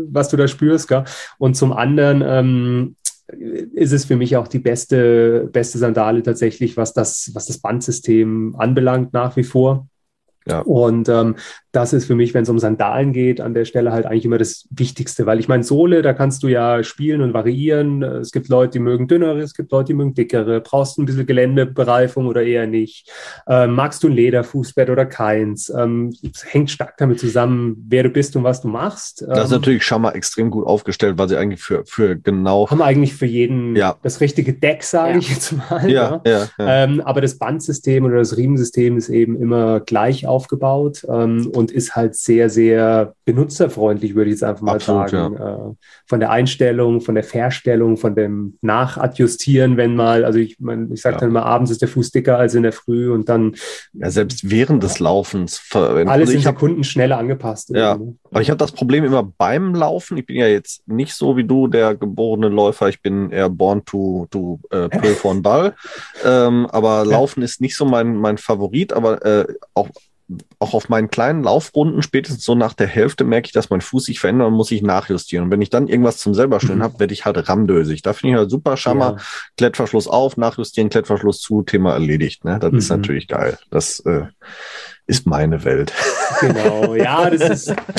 [0.10, 0.88] was du da spürst.
[0.88, 1.04] Gell?
[1.38, 2.96] Und zum anderen ähm,
[3.74, 8.56] ist es für mich auch die beste, beste Sandale tatsächlich, was das, was das Bandsystem
[8.58, 9.88] anbelangt, nach wie vor.
[10.48, 10.62] Ja.
[10.62, 11.36] Und ähm,
[11.72, 14.38] das ist für mich, wenn es um Sandalen geht, an der Stelle halt eigentlich immer
[14.38, 18.04] das Wichtigste, weil ich meine, Sohle, da kannst du ja spielen und variieren.
[18.04, 20.60] Es gibt Leute, die mögen dünnere, es gibt Leute, die mögen dickere.
[20.60, 23.10] Brauchst du ein bisschen Geländebereifung oder eher nicht?
[23.48, 25.70] Ähm, magst du ein Lederfußbett oder keins?
[25.70, 29.22] Ähm, es hängt stark damit zusammen, wer du bist und was du machst.
[29.22, 32.70] Das ist ähm, natürlich schon mal extrem gut aufgestellt, weil sie eigentlich für, für genau.
[32.70, 33.96] Haben eigentlich für jeden ja.
[34.02, 35.18] das richtige Deck, sage ja.
[35.20, 35.90] ich jetzt mal.
[35.90, 36.48] Ja, ja.
[36.60, 41.06] ähm, aber das Bandsystem oder das Riemensystem ist eben immer gleich aufgebaut.
[41.10, 45.36] Ähm, und ist halt sehr, sehr benutzerfreundlich, würde ich jetzt einfach mal Absolut, sagen.
[45.40, 45.56] Ja.
[45.56, 45.74] Äh,
[46.06, 51.02] von der Einstellung, von der Verstellung, von dem Nachadjustieren, wenn mal, also ich mein, ich
[51.02, 51.20] sage ja.
[51.22, 53.56] dann immer, abends ist der Fuß dicker als in der Früh und dann.
[53.94, 55.62] Ja, selbst während des Laufens.
[55.72, 57.70] Alles also in Sekunden schneller angepasst.
[57.70, 58.16] Ja, ne?
[58.30, 60.18] aber ich habe das Problem immer beim Laufen.
[60.18, 62.90] Ich bin ja jetzt nicht so wie du, der geborene Läufer.
[62.90, 65.76] Ich bin eher born to, to äh, play for Ball.
[66.26, 69.90] ähm, aber Laufen ist nicht so mein, mein Favorit, aber äh, auch
[70.60, 74.06] auch auf meinen kleinen Laufrunden, spätestens so nach der Hälfte, merke ich, dass mein Fuß
[74.06, 75.46] sich verändert und muss ich nachjustieren.
[75.46, 76.84] Und wenn ich dann irgendwas zum selberstellen mhm.
[76.84, 78.02] habe, werde ich halt ramdösig.
[78.02, 79.18] Da finde ich halt super Schammer.
[79.18, 79.24] Ja.
[79.58, 82.46] Klettverschluss auf, nachjustieren, Klettverschluss zu, Thema erledigt.
[82.46, 82.60] Ne?
[82.60, 82.78] Das mhm.
[82.78, 83.58] ist natürlich geil.
[83.70, 84.26] Das äh,
[85.12, 85.92] ist meine Welt.
[86.40, 87.68] Genau, ja, das ist.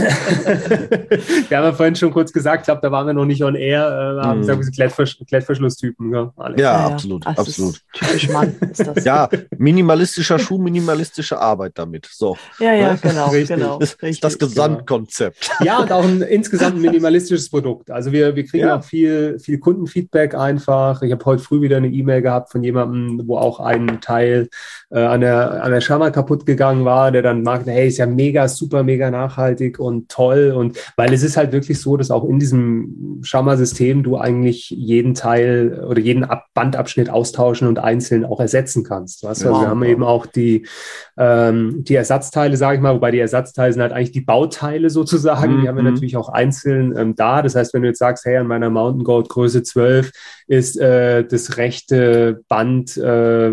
[1.48, 3.54] wir haben ja vorhin schon kurz gesagt, ich glaube, da waren wir noch nicht on
[3.54, 4.40] air, äh, haben mm.
[4.40, 6.12] gesagt, Klettversch Klettverschlusstypen.
[6.12, 7.80] Ja, ja, ja, absolut, also absolut.
[7.92, 9.04] Typisch Mann ist das.
[9.04, 12.08] Ja, minimalistischer Schuh, minimalistische Arbeit damit.
[12.10, 12.38] So.
[12.58, 12.98] Ja, ja, ne?
[13.02, 13.28] genau.
[13.28, 13.56] Richtig.
[13.56, 15.50] genau das ist das Gesamtkonzept.
[15.62, 17.90] Ja, und auch ein insgesamt minimalistisches Produkt.
[17.90, 18.78] Also wir, wir kriegen ja.
[18.78, 21.02] auch viel, viel Kundenfeedback einfach.
[21.02, 24.48] Ich habe heute früh wieder eine E-Mail gehabt von jemandem, wo auch ein Teil
[24.90, 28.06] äh, an der, an der Schama kaputt gegangen war der dann mag, hey, ist ja
[28.06, 30.52] mega, super, mega nachhaltig und toll.
[30.56, 35.14] Und weil es ist halt wirklich so, dass auch in diesem Schammer-System du eigentlich jeden
[35.14, 39.24] Teil oder jeden Ab Bandabschnitt austauschen und einzeln auch ersetzen kannst.
[39.24, 39.46] Weißt?
[39.46, 40.66] Also wir haben eben auch die,
[41.16, 45.56] ähm, die Ersatzteile, sage ich mal, wobei die Ersatzteile sind halt eigentlich die Bauteile sozusagen.
[45.56, 45.62] Mhm.
[45.62, 45.90] Die haben wir mhm.
[45.90, 47.42] natürlich auch einzeln ähm, da.
[47.42, 50.10] Das heißt, wenn du jetzt sagst, hey, an meiner Mountain Goat Größe 12
[50.46, 53.52] ist äh, das rechte Band äh,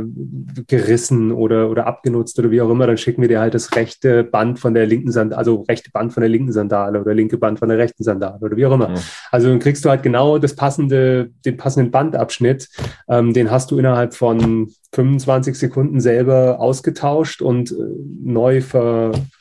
[0.68, 4.24] gerissen oder, oder abgenutzt oder wie auch immer, dann schicken wir dir halt das rechte
[4.24, 7.60] Band von der linken Sandale, also rechte Band von der linken Sandale oder linke Band
[7.60, 8.90] von der rechten Sandale oder wie auch immer.
[8.90, 8.98] Mhm.
[9.32, 12.68] Also dann kriegst du halt genau das passende, den passenden Bandabschnitt.
[13.08, 17.76] Ähm, den hast du innerhalb von 25 Sekunden selber ausgetauscht und äh,
[18.22, 18.62] neu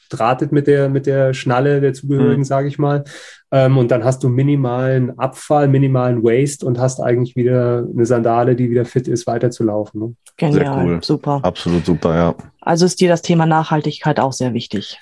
[0.09, 2.45] verdrahtet mit der, mit der Schnalle der zugehörigen, mhm.
[2.45, 3.05] sage ich mal.
[3.51, 8.57] Ähm, und dann hast du minimalen Abfall, minimalen Waste und hast eigentlich wieder eine Sandale,
[8.57, 10.01] die wieder fit ist, weiterzulaufen.
[10.01, 10.15] Ne?
[10.37, 10.99] Genial, cool.
[11.03, 11.41] super.
[11.43, 12.35] Absolut super, ja.
[12.61, 14.99] Also ist dir das Thema Nachhaltigkeit auch sehr wichtig?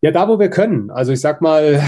[0.00, 0.90] Ja, da wo wir können.
[0.90, 1.82] Also ich sag mal,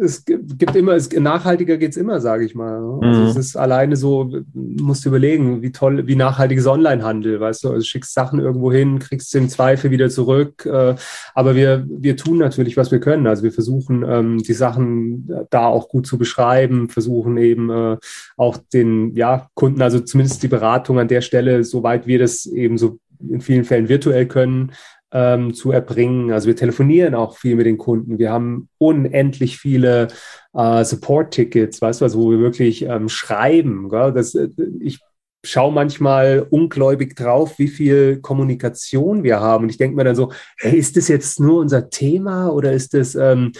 [0.00, 2.76] es gibt immer, es, nachhaltiger geht es immer, sage ich mal.
[3.02, 3.26] Also mhm.
[3.26, 7.70] es ist alleine so, musst du überlegen, wie toll, wie nachhaltig ist Onlinehandel, weißt du,
[7.70, 10.66] also schickst Sachen irgendwo hin, kriegst sie im Zweifel wieder zurück.
[10.66, 10.94] Äh,
[11.34, 13.26] aber wir, wir tun natürlich, was wir können.
[13.26, 17.96] Also wir versuchen, ähm, die Sachen da auch gut zu beschreiben, versuchen eben äh,
[18.36, 22.78] auch den ja, Kunden, also zumindest die Beratung an der Stelle, soweit wir das eben
[22.78, 22.98] so
[23.28, 24.72] in vielen Fällen virtuell können,
[25.12, 26.32] ähm, zu erbringen.
[26.32, 28.18] Also wir telefonieren auch viel mit den Kunden.
[28.18, 30.08] Wir haben unendlich viele
[30.54, 33.88] äh, Support-Tickets, weißt du, also wo wir wirklich ähm, schreiben.
[33.88, 34.12] Gell?
[34.12, 34.48] Das, äh,
[34.80, 35.00] ich
[35.44, 39.64] schaue manchmal ungläubig drauf, wie viel Kommunikation wir haben.
[39.64, 42.94] Und ich denke mir dann so, hey, ist das jetzt nur unser Thema oder ist
[42.94, 43.52] das, ähm,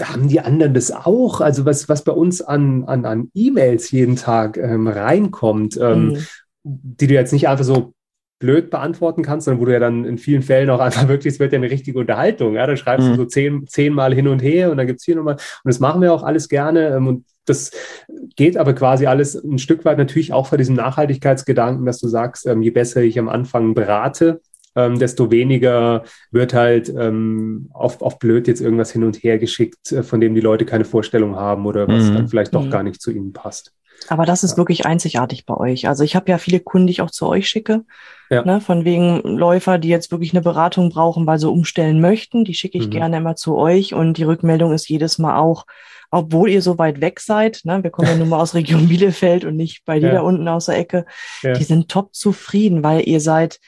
[0.00, 1.40] haben die anderen das auch?
[1.40, 6.26] Also was, was bei uns an, an, an E-Mails jeden Tag ähm, reinkommt, ähm, mhm.
[6.64, 7.92] die du jetzt nicht einfach so
[8.42, 11.40] blöd beantworten kannst, sondern wo du ja dann in vielen Fällen auch einfach wirklich, es
[11.40, 12.54] wird ja eine richtige Unterhaltung.
[12.54, 13.12] Ja, da schreibst mhm.
[13.12, 15.34] du so zehn, zehnmal hin und her und dann gibt es hier nochmal.
[15.36, 16.88] Und das machen wir auch alles gerne.
[16.88, 17.70] Ähm, und das
[18.36, 22.46] geht aber quasi alles ein Stück weit natürlich auch vor diesem Nachhaltigkeitsgedanken, dass du sagst,
[22.46, 24.40] ähm, je besser ich am Anfang berate,
[24.74, 29.92] ähm, desto weniger wird halt ähm, auf, auf blöd jetzt irgendwas hin und her geschickt,
[29.92, 32.14] äh, von dem die Leute keine Vorstellung haben oder was mhm.
[32.14, 32.70] dann vielleicht doch mhm.
[32.70, 33.72] gar nicht zu ihnen passt.
[34.08, 34.56] Aber das ist ja.
[34.56, 35.88] wirklich einzigartig bei euch.
[35.88, 37.84] Also ich habe ja viele Kunden, die ich auch zu euch schicke.
[38.30, 38.44] Ja.
[38.44, 42.44] Ne, von wegen Läufer, die jetzt wirklich eine Beratung brauchen, weil sie umstellen möchten.
[42.44, 42.90] Die schicke ich mhm.
[42.90, 43.92] gerne immer zu euch.
[43.94, 45.66] Und die Rückmeldung ist jedes Mal auch,
[46.10, 49.44] obwohl ihr so weit weg seid, ne, wir kommen ja nun mal aus Region Bielefeld
[49.44, 50.14] und nicht bei dir ja.
[50.14, 51.06] da unten aus der Ecke,
[51.42, 53.60] die sind top zufrieden, weil ihr seid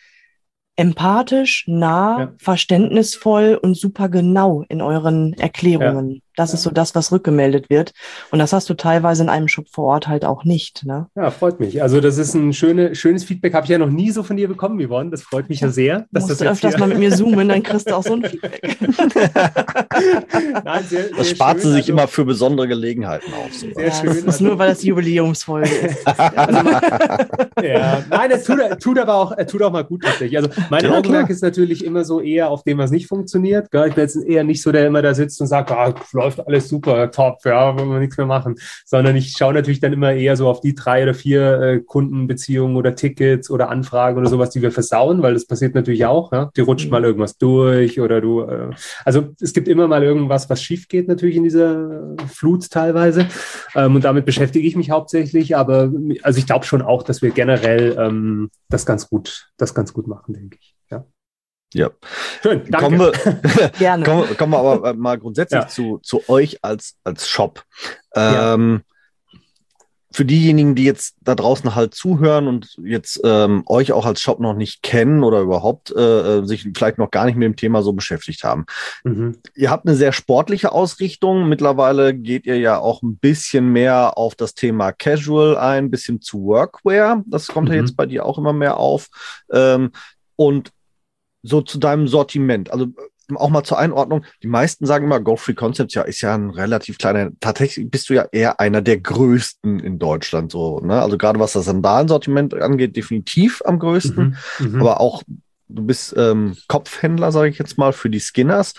[0.76, 6.20] empathisch, nah, verständnisvoll und super genau in euren Erklärungen.
[6.36, 7.92] Das ist so das, was rückgemeldet wird.
[8.30, 10.84] Und das hast du teilweise in einem Shop vor Ort halt auch nicht.
[10.84, 11.06] Ne?
[11.14, 11.82] Ja, freut mich.
[11.82, 13.54] Also das ist ein schöne, schönes Feedback.
[13.54, 15.10] Habe ich ja noch nie so von dir bekommen, Yvonne.
[15.10, 16.06] Das freut mich ja sehr.
[16.10, 18.24] Dass musst das du öfters mal mit mir zoomen, dann kriegst du auch so ein
[18.24, 18.76] Feedback.
[20.64, 23.52] Nein, sehr, das spart sie sich also, immer für besondere Gelegenheiten auf.
[23.52, 24.08] Sehr ja, schön.
[24.08, 26.04] Das ist also, nur, weil das Jubiläumsfolge ist.
[27.62, 30.36] ja, nein, es tut, tut aber auch, tut auch mal gut tatsächlich.
[30.36, 33.66] Also mein ja, Augenmerk ist natürlich immer so eher auf dem, was nicht funktioniert.
[33.72, 35.94] Ich bin jetzt eher nicht so, der immer da sitzt und sagt, ah,
[36.24, 39.92] läuft alles super, top, ja, wollen wir nichts mehr machen, sondern ich schaue natürlich dann
[39.92, 44.28] immer eher so auf die drei oder vier äh, Kundenbeziehungen oder Tickets oder Anfragen oder
[44.28, 46.50] sowas, die wir versauen, weil das passiert natürlich auch, ja?
[46.56, 46.92] die rutscht mhm.
[46.92, 48.70] mal irgendwas durch oder du, äh,
[49.04, 53.26] also es gibt immer mal irgendwas, was schief geht natürlich in dieser Flut teilweise
[53.74, 57.30] ähm, und damit beschäftige ich mich hauptsächlich, aber also ich glaube schon auch, dass wir
[57.30, 60.73] generell ähm, das ganz gut, das ganz gut machen, denke ich.
[61.74, 61.90] Ja.
[62.42, 62.78] Schön, danke.
[62.78, 64.04] Kommen wir, Gerne.
[64.04, 65.68] Kommen, kommen wir aber mal grundsätzlich ja.
[65.68, 67.64] zu, zu euch als, als Shop.
[68.14, 69.38] Ähm, ja.
[70.12, 74.38] Für diejenigen, die jetzt da draußen halt zuhören und jetzt ähm, euch auch als Shop
[74.38, 77.82] noch nicht kennen oder überhaupt äh, äh, sich vielleicht noch gar nicht mit dem Thema
[77.82, 78.64] so beschäftigt haben.
[79.02, 79.38] Mhm.
[79.56, 81.48] Ihr habt eine sehr sportliche Ausrichtung.
[81.48, 86.20] Mittlerweile geht ihr ja auch ein bisschen mehr auf das Thema Casual ein, ein bisschen
[86.20, 87.24] zu Workwear.
[87.26, 87.74] Das kommt mhm.
[87.74, 89.08] ja jetzt bei dir auch immer mehr auf.
[89.50, 89.90] Ähm,
[90.36, 90.70] und
[91.44, 92.72] so zu deinem Sortiment.
[92.72, 94.24] Also äh, auch mal zur Einordnung.
[94.42, 97.30] Die meisten sagen immer, Go Free Concepts, ja, ist ja ein relativ kleiner.
[97.40, 101.00] Tatsächlich bist du ja eher einer der größten in Deutschland, so, ne?
[101.00, 104.36] Also gerade was das Sandalensortiment angeht, definitiv am größten.
[104.58, 105.22] Mhm, mhm, aber auch
[105.68, 108.74] du bist ähm, Kopfhändler, sage ich jetzt mal, für die Skinners.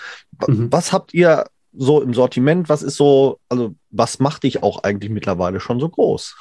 [0.47, 0.71] Mhm.
[0.71, 2.69] Was habt ihr so im Sortiment?
[2.69, 6.35] Was ist so, also was macht dich auch eigentlich mittlerweile schon so groß?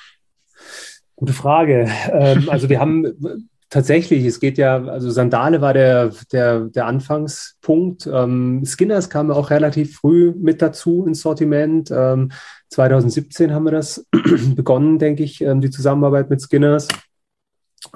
[1.17, 1.91] Gute Frage.
[2.13, 8.07] Ähm, also wir haben tatsächlich, es geht ja, also Sandale war der, der, der Anfangspunkt.
[8.07, 11.91] Ähm, Skinners kam auch relativ früh mit dazu ins Sortiment.
[11.91, 12.31] Ähm,
[12.69, 14.07] 2017 haben wir das
[14.55, 16.87] begonnen, denke ich, ähm, die Zusammenarbeit mit Skinners.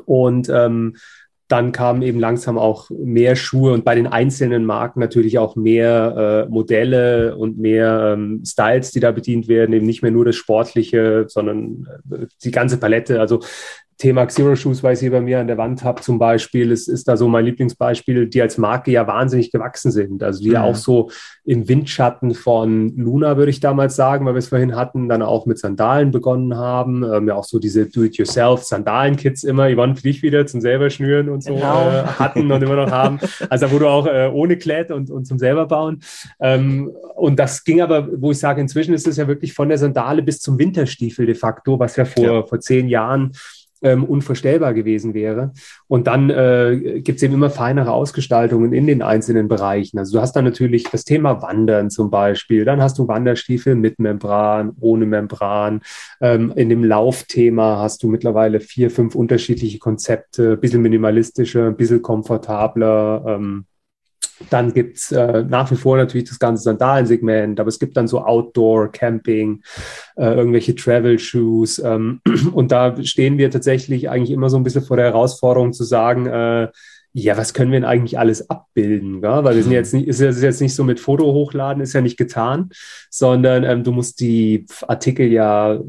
[0.05, 0.97] Und ähm,
[1.47, 6.47] dann kamen eben langsam auch mehr Schuhe und bei den einzelnen Marken natürlich auch mehr
[6.49, 10.37] äh, Modelle und mehr ähm, Styles, die da bedient werden, eben nicht mehr nur das
[10.37, 13.21] Sportliche, sondern äh, die ganze Palette.
[13.21, 13.41] Also
[13.99, 16.87] Thema Zero Shoes, weil ich sie bei mir an der Wand habe zum Beispiel, ist,
[16.87, 20.23] ist da so mein Lieblingsbeispiel, die als Marke ja wahnsinnig gewachsen sind.
[20.23, 21.11] Also die ja auch so
[21.45, 25.47] im Windschatten von Luna, würde ich damals sagen, weil wir es vorhin hatten, dann auch
[25.47, 27.03] mit Sandalen begonnen haben.
[27.03, 31.43] Ähm, ja auch so diese Do-it-yourself-Sandalen-Kits immer, Yvonne für dich wieder zum selber schnüren und
[31.43, 31.89] so genau.
[31.89, 33.19] äh, hatten und immer noch haben.
[33.51, 36.03] Also wo du auch äh, ohne Klett und, und zum selber bauen.
[36.39, 39.79] Ähm, und das ging aber, wo ich sage, inzwischen ist es ja wirklich von der
[39.79, 42.43] Sandale bis zum Winterstiefel de facto, was ja vor, ja.
[42.45, 43.33] vor zehn Jahren
[43.83, 45.53] ähm, unvorstellbar gewesen wäre.
[45.87, 49.99] Und dann äh, gibt es eben immer feinere Ausgestaltungen in den einzelnen Bereichen.
[49.99, 53.99] Also du hast dann natürlich das Thema Wandern zum Beispiel, dann hast du Wanderstiefel mit
[53.99, 55.81] Membran, ohne Membran.
[56.21, 61.77] Ähm, in dem Laufthema hast du mittlerweile vier, fünf unterschiedliche Konzepte, ein bisschen minimalistischer, ein
[61.77, 63.25] bisschen komfortabler.
[63.27, 63.65] Ähm,
[64.51, 68.21] dann gibt's äh, nach wie vor natürlich das ganze Sandalensegment, aber es gibt dann so
[68.21, 69.63] Outdoor, Camping,
[70.17, 71.81] äh, irgendwelche Travel-Shoes.
[71.81, 72.21] Ähm,
[72.53, 76.27] und da stehen wir tatsächlich eigentlich immer so ein bisschen vor der Herausforderung zu sagen,
[76.27, 76.69] äh,
[77.23, 79.21] ja, was können wir denn eigentlich alles abbilden?
[79.21, 79.45] Gell?
[79.45, 82.17] Weil wir sind jetzt nicht, ist jetzt nicht so mit Foto hochladen, ist ja nicht
[82.17, 82.71] getan,
[83.11, 85.81] sondern ähm, du musst die Artikel ja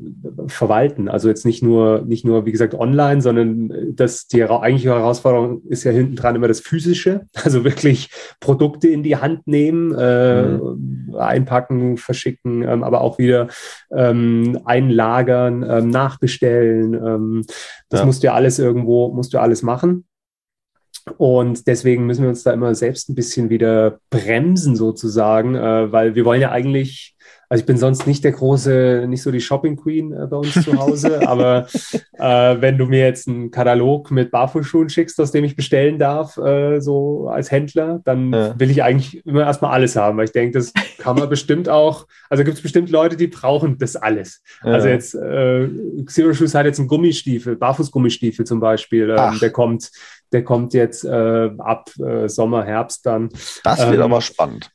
[0.47, 1.09] verwalten.
[1.09, 5.61] Also jetzt nicht nur, nicht nur, wie gesagt, online, sondern äh, das, die eigentliche Herausforderung
[5.67, 7.27] ist ja hinten dran immer das Physische.
[7.49, 8.09] Also wirklich
[8.41, 11.15] Produkte in die Hand nehmen, äh, mhm.
[11.17, 13.47] einpacken, verschicken, ähm, aber auch wieder
[13.91, 16.93] ähm, einlagern, ähm, nachbestellen.
[16.93, 17.45] Ähm,
[17.89, 18.05] das ja.
[18.05, 20.05] musst du ja alles irgendwo, musst du alles machen.
[21.17, 26.15] Und deswegen müssen wir uns da immer selbst ein bisschen wieder bremsen sozusagen, äh, weil
[26.15, 27.15] wir wollen ja eigentlich,
[27.49, 30.53] also ich bin sonst nicht der große, nicht so die Shopping Queen äh, bei uns
[30.53, 31.67] zu Hause, aber
[32.13, 36.37] äh, wenn du mir jetzt einen Katalog mit Barfußschuhen schickst, aus dem ich bestellen darf,
[36.37, 38.59] äh, so als Händler, dann ja.
[38.59, 42.05] will ich eigentlich immer erstmal alles haben, weil ich denke, das kann man bestimmt auch,
[42.29, 44.43] also gibt es bestimmt Leute, die brauchen das alles.
[44.63, 44.73] Ja.
[44.73, 45.67] Also jetzt, äh,
[46.05, 49.89] Zero Shoes hat jetzt einen Gummistiefel, Barfußgummistiefel zum Beispiel, ähm, der kommt
[50.31, 53.29] der kommt jetzt äh, ab äh, Sommer, Herbst dann.
[53.63, 54.69] Das wird ähm, aber spannend.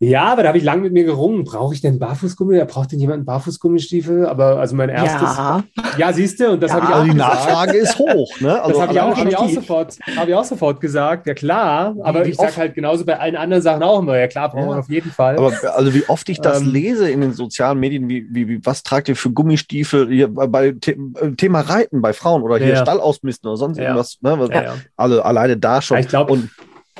[0.00, 1.42] Ja, aber da habe ich lange mit mir gerungen.
[1.42, 2.64] Brauche ich denn Barfußgummi?
[2.66, 4.26] Braucht denn jemand einen Barfußgummistiefel?
[4.26, 5.22] Aber also mein erstes.
[5.36, 5.64] Ja,
[5.96, 7.34] Ja, siehst du, und das Ja, habe ich auch Also die gesagt.
[7.34, 8.62] Nachfrage ist hoch, ne?
[8.62, 11.34] Also das habe ich, auch- hab ich, auch sofort- hab ich auch sofort gesagt, ja
[11.34, 14.50] klar, aber wie ich sage halt genauso bei allen anderen Sachen auch immer, ja klar,
[14.50, 14.74] brauchen Ja.
[14.76, 15.36] wir auf jeden Fall.
[15.36, 18.64] Aber also wie oft ich das Ähm, lese in den sozialen Medien, wie, wie, wie
[18.64, 22.68] was tragt ihr für Gummistiefel hier bei, The äh, Thema Reiten bei Frauen oder hier
[22.68, 22.76] Ja.
[22.82, 23.84] Stall ausmisten oder sonst Ja.
[23.84, 24.38] irgendwas, ne?
[24.38, 24.74] Was, ja, ja.
[24.96, 25.96] Also alleine da schon.
[25.96, 26.50] Ja, ich glaub- und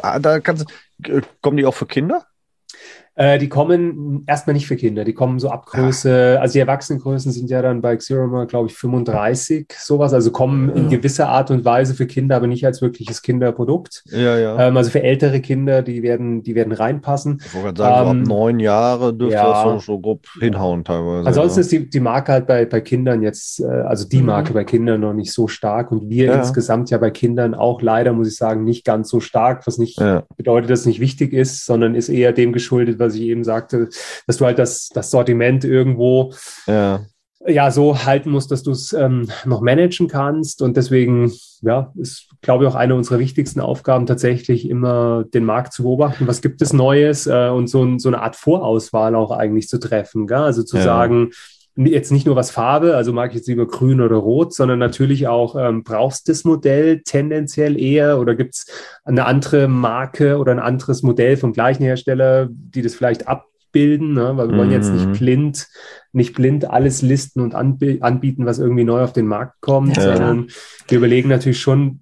[0.02, 0.64] ah, da kannst
[1.04, 2.24] du, äh, kommen die auch für Kinder?
[3.20, 7.32] Äh, die kommen erstmal nicht für Kinder, die kommen so ab Größe, also die Erwachsenengrößen
[7.32, 10.88] sind ja dann bei Xeroma, glaube ich, 35, sowas, also kommen in Mhm.
[10.90, 14.04] gewisser Art und Weise für Kinder, aber nicht als wirkliches Kinderprodukt.
[14.06, 14.68] Ja, ja.
[14.68, 17.42] Ähm, also für ältere Kinder, die werden, die werden reinpassen.
[17.44, 19.64] ich wollte sagen, ähm, so ab neun Jahre dürfte ja.
[19.64, 21.26] das so, so grob hinhauen teilweise.
[21.26, 21.62] Ansonsten ja.
[21.62, 24.26] ist die, die Marke halt bei, bei Kindern jetzt, äh, also die Mhm.
[24.26, 26.34] Marke bei Kindern noch nicht so stark und wir Ja.
[26.38, 29.98] insgesamt ja bei Kindern auch leider, muss ich sagen, nicht ganz so stark, was nicht
[30.00, 30.22] ja.
[30.36, 33.88] bedeutet, dass es nicht wichtig ist, sondern ist eher dem geschuldet, was ich eben sagte,
[34.26, 36.32] dass du halt das, das Sortiment irgendwo
[36.66, 37.00] ja.
[37.46, 40.62] ja so halten musst, dass du es ähm, noch managen kannst.
[40.62, 41.32] Und deswegen,
[41.62, 46.26] ja, ist, glaube ich, auch eine unserer wichtigsten Aufgaben tatsächlich immer den Markt zu beobachten.
[46.26, 49.78] Was gibt es Neues äh, und so, ein, so eine Art Vorauswahl auch eigentlich zu
[49.78, 50.26] treffen.
[50.26, 50.38] Gell?
[50.38, 50.82] Also zu Ja.
[50.84, 51.30] sagen,
[51.86, 55.28] jetzt nicht nur was Farbe, also mag ich jetzt lieber grün oder rot, sondern natürlich
[55.28, 58.66] auch, ähm, brauchst du das Modell tendenziell eher oder gibt es
[59.04, 64.32] eine andere Marke oder ein anderes Modell vom gleichen Hersteller, die das vielleicht abbilden, ne?
[64.36, 65.12] weil wir wollen jetzt nicht Mhm.
[65.12, 65.68] blind,
[66.12, 70.02] nicht blind alles listen und anbi anbieten, was irgendwie neu auf den Markt kommt, Ja.
[70.02, 70.48] sondern
[70.88, 72.00] wir überlegen natürlich schon,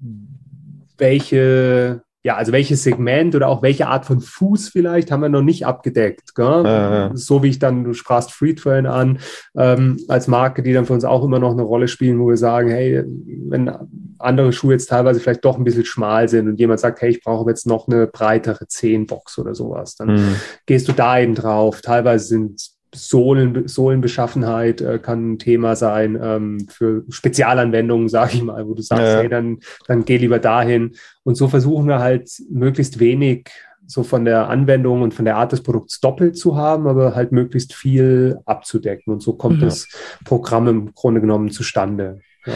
[0.96, 5.42] welche ja, also welches Segment oder auch welche Art von Fuß vielleicht haben wir noch
[5.42, 6.32] nicht abgedeckt.
[6.36, 7.12] Ja.
[7.14, 9.20] So wie ich dann, du sprachst Freetrain an,
[9.56, 12.36] ähm, als Marke, die dann für uns auch immer noch eine Rolle spielen, wo wir
[12.36, 13.04] sagen, hey,
[13.48, 13.70] wenn
[14.18, 17.22] andere Schuhe jetzt teilweise vielleicht doch ein bisschen schmal sind und jemand sagt, hey, ich
[17.22, 20.34] brauche jetzt noch eine breitere Zehenbox oder sowas, dann Mhm.
[20.66, 21.80] gehst du da eben drauf.
[21.80, 28.66] Teilweise sind Sohlen, Sohlenbeschaffenheit äh, kann ein Thema sein ähm, für Spezialanwendungen, sage ich mal,
[28.66, 29.18] wo du sagst, Ja.
[29.20, 30.93] hey, dann, dann geh lieber dahin.
[31.24, 33.51] Und so versuchen wir halt möglichst wenig
[33.89, 37.30] so von der Anwendung und von der Art des Produkts doppelt zu haben, aber halt
[37.32, 39.12] möglichst viel abzudecken.
[39.12, 39.66] Und so kommt Ja.
[39.66, 39.89] das
[40.24, 42.20] Programm im Grunde genommen zustande.
[42.47, 42.55] Ja.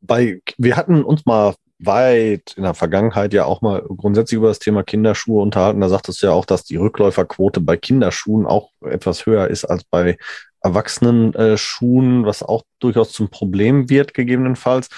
[0.00, 4.58] bei, wir hatten uns mal weit in der Vergangenheit ja auch mal grundsätzlich über das
[4.58, 5.80] Thema Kinderschuhe unterhalten.
[5.80, 9.84] Da sagtest du ja auch, dass die Rückläuferquote bei Kinderschuhen auch etwas höher ist als
[9.84, 10.16] bei
[10.62, 14.88] erwachsenen äh, Schuhen, was auch durchaus zum Problem wird, gegebenenfalls.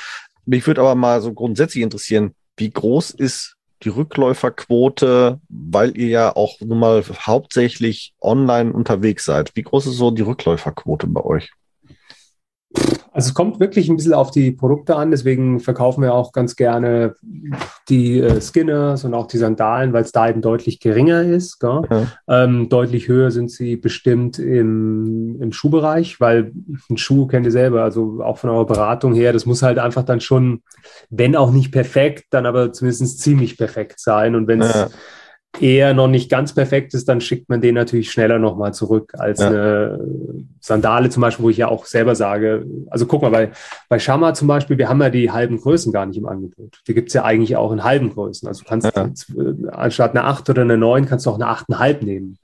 [0.46, 6.36] Mich würde aber mal so grundsätzlich interessieren, wie groß ist die Rückläuferquote, weil ihr ja
[6.36, 9.54] auch nun mal hauptsächlich online unterwegs seid.
[9.54, 11.52] Wie groß ist so die Rückläuferquote bei euch?
[13.18, 16.54] Also es kommt wirklich ein bisschen auf die Produkte an, deswegen verkaufen wir auch ganz
[16.54, 17.16] gerne
[17.88, 21.60] die äh, Skinners und auch die Sandalen, weil es da eben deutlich geringer ist.
[21.62, 21.82] Ja.
[22.28, 26.52] Ähm, deutlich höher sind sie bestimmt im, im Schuhbereich, weil
[26.90, 30.04] ein Schuh kennt ihr selber, also auch von eurer Beratung her, das muss halt einfach
[30.04, 30.62] dann schon,
[31.10, 34.36] wenn auch nicht perfekt, dann aber zumindest ziemlich perfekt sein.
[34.36, 34.88] Und wenn es Ja.
[35.60, 39.40] Eher noch nicht ganz perfekt ist, dann schickt man den natürlich schneller nochmal zurück als
[39.40, 39.48] Ja.
[39.48, 39.98] eine
[40.60, 43.50] Sandale zum Beispiel, wo ich ja auch selber sage, also guck mal, bei,
[43.88, 46.80] bei Shama zum Beispiel, wir haben ja die halben Größen gar nicht im Angebot.
[46.86, 48.46] Die gibt es ja eigentlich auch in halben Größen.
[48.46, 49.06] Also du kannst Ja.
[49.06, 52.38] jetzt, äh, anstatt eine 8 oder eine 9 kannst du auch eine 8,5 nehmen.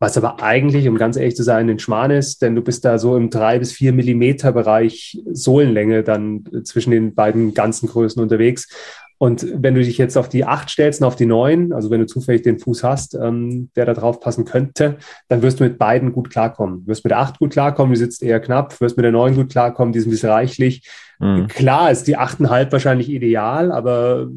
[0.00, 2.98] Was aber eigentlich, um ganz ehrlich zu sein, ein Schmarrn ist, denn du bist da
[2.98, 8.68] so im 3 bis 4 Millimeter Bereich Sohlenlänge dann zwischen den beiden ganzen Größen unterwegs.
[9.18, 12.00] Und wenn du dich jetzt auf die 8 stellst und auf die 9, also wenn
[12.00, 14.98] du zufällig den Fuß hast, ähm, der da drauf passen könnte,
[15.28, 16.84] dann wirst du mit beiden gut klarkommen.
[16.84, 19.34] Du wirst mit der 8 gut klarkommen, die sitzt eher knapp, wirst mit der 9
[19.34, 20.88] gut klarkommen, die ist ein bisschen reichlich.
[21.18, 21.48] Mhm.
[21.48, 24.28] Klar ist die 8,5 wahrscheinlich ideal, aber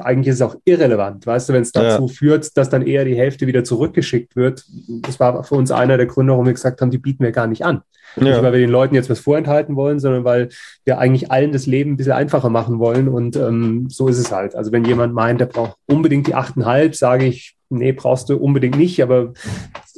[0.00, 3.16] eigentlich ist es auch irrelevant, weißt du, wenn es dazu führt, dass dann eher die
[3.16, 4.64] Hälfte wieder zurückgeschickt wird.
[5.02, 7.46] Das war für uns einer der Gründe, warum wir gesagt haben, die bieten wir gar
[7.46, 7.82] nicht an.
[8.16, 8.42] Nicht, Ja.
[8.42, 10.48] weil wir den Leuten jetzt was vorenthalten wollen, sondern weil
[10.84, 13.08] wir eigentlich allen das Leben ein bisschen einfacher machen wollen.
[13.08, 14.54] Und ähm, so ist es halt.
[14.54, 18.76] Also wenn jemand meint, der braucht unbedingt die 8,5, sage ich, nee, brauchst du unbedingt
[18.76, 19.02] nicht.
[19.02, 19.32] Aber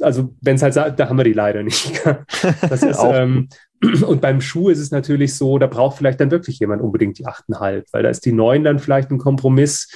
[0.01, 2.01] also wenn es halt sagt, da haben wir die leider nicht.
[2.69, 3.49] Das ist, ähm,
[4.07, 7.25] und beim Schuh ist es natürlich so, da braucht vielleicht dann wirklich jemand unbedingt die
[7.25, 9.89] 8,5, weil da ist die 9 dann vielleicht ein Kompromiss.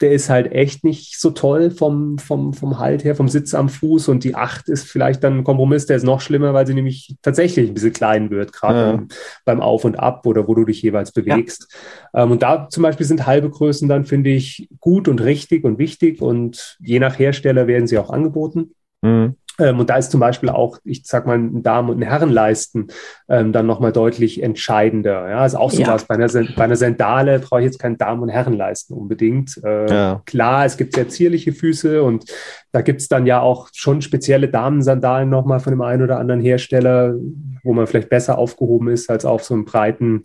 [0.00, 3.68] Der ist halt echt nicht so toll vom, vom, vom Halt her, vom Sitz am
[3.68, 4.08] Fuß.
[4.08, 7.16] Und die 8 ist vielleicht dann ein Kompromiss, der ist noch schlimmer, weil sie nämlich
[7.22, 8.92] tatsächlich ein bisschen klein wird, gerade Ja.
[8.92, 9.08] beim,
[9.44, 11.68] beim Auf und Ab oder wo du dich jeweils bewegst.
[12.14, 15.78] Ähm, und da zum Beispiel sind halbe Größen dann, finde ich, gut und richtig und
[15.78, 16.22] wichtig.
[16.22, 18.74] Und je nach Hersteller werden sie auch angeboten.
[19.02, 19.34] Mhm.
[19.58, 22.88] Ähm, und da ist zum Beispiel auch, ich sag mal, ein Damen- und ein Herrenleisten
[23.28, 25.28] ähm, dann nochmal deutlich entscheidender.
[25.28, 25.88] Ja, ist auch so ja.
[25.88, 26.06] was.
[26.06, 29.60] Bei einer, bei einer Sandale brauche ich jetzt keinen Damen- und Herrenleisten unbedingt.
[29.62, 30.22] Äh, ja.
[30.24, 32.24] Klar, es gibt sehr zierliche Füße und
[32.72, 36.40] da gibt es dann ja auch schon spezielle Damensandalen nochmal von dem einen oder anderen
[36.40, 37.14] Hersteller,
[37.62, 40.22] wo man vielleicht besser aufgehoben ist als auf so einem breiten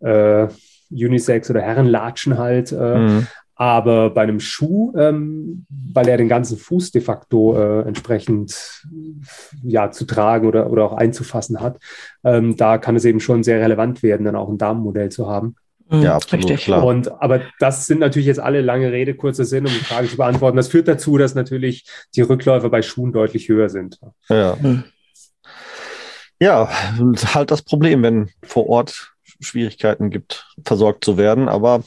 [0.00, 0.48] äh,
[0.90, 2.72] Unisex oder Herrenlatschen halt.
[2.72, 3.26] Äh, mhm.
[3.58, 8.84] Aber bei einem Schuh, ähm, weil er den ganzen Fuß de facto äh, entsprechend
[9.62, 11.78] ja, zu tragen oder, oder auch einzufassen hat,
[12.22, 15.56] ähm, da kann es eben schon sehr relevant werden, dann auch ein Damenmodell zu haben.
[15.88, 16.64] Mhm, ja, absolut, Richtig.
[16.66, 16.84] klar.
[16.84, 20.16] Und, aber das sind natürlich jetzt alle lange Rede, kurzer Sinn, um die Frage zu
[20.16, 20.56] beantworten.
[20.56, 23.98] Das führt dazu, dass natürlich die Rückläufe bei Schuhen deutlich höher sind.
[24.28, 24.56] Ja.
[24.60, 24.84] Mhm.
[26.40, 26.68] Ja,
[27.34, 31.48] halt das Problem, wenn vor Ort Schwierigkeiten gibt, versorgt zu werden.
[31.48, 31.82] Aber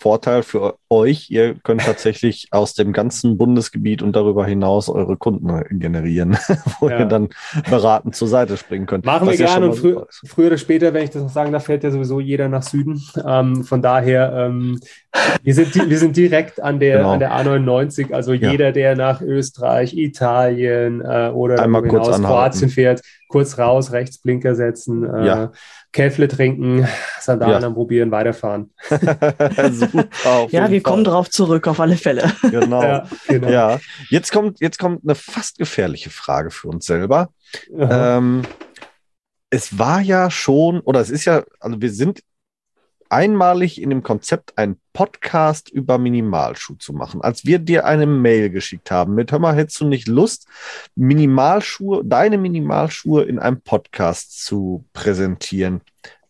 [0.00, 5.78] Vorteil für euch, ihr könnt tatsächlich aus dem ganzen Bundesgebiet und darüber hinaus eure Kunden
[5.78, 6.38] generieren,
[6.80, 7.00] wo ja.
[7.00, 7.28] ihr dann
[7.68, 9.04] beratend zur Seite springen könnt.
[9.04, 11.84] Machen wir gerne und frü früher oder später, wenn ich das noch sagen darf, fährt
[11.84, 13.02] ja sowieso jeder nach Süden.
[13.26, 14.80] Ähm, von daher, ähm,
[15.42, 17.12] wir, sind wir sind direkt an der, genau.
[17.12, 18.50] an der A99, also ja.
[18.50, 24.54] jeder, der nach Österreich, Italien äh, oder Einmal hinaus, Kroatien fährt, kurz raus, rechts Blinker
[24.54, 25.52] setzen, äh, ja.
[25.92, 26.86] Käfle trinken,
[27.20, 27.70] Sandalen ja.
[27.70, 28.72] probieren, weiterfahren.
[28.88, 30.06] Super,
[30.50, 30.80] ja, wir Fall.
[30.80, 32.32] kommen drauf zurück, auf alle Fälle.
[32.50, 32.82] Genau.
[32.82, 33.48] ja, genau.
[33.48, 33.80] ja.
[34.08, 37.30] Jetzt, kommt, jetzt kommt eine fast gefährliche Frage für uns selber.
[37.76, 38.42] Ähm,
[39.50, 42.20] es war ja schon, oder es ist ja, also wir sind
[43.10, 47.20] einmalig in dem Konzept, einen Podcast über Minimalschuh zu machen.
[47.20, 50.46] Als wir dir eine Mail geschickt haben mit, hör mal, hättest du nicht Lust,
[50.94, 55.80] Minimalschuhe, deine Minimalschuhe in einem Podcast zu präsentieren?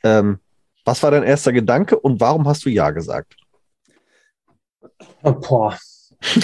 [0.02, 0.38] Ähm,
[0.84, 3.36] was war dein erster Gedanke und warum hast du Ja gesagt?
[5.22, 5.78] Oh, boah.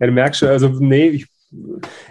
[0.00, 1.26] ja, du merkst schon, also nee, ich,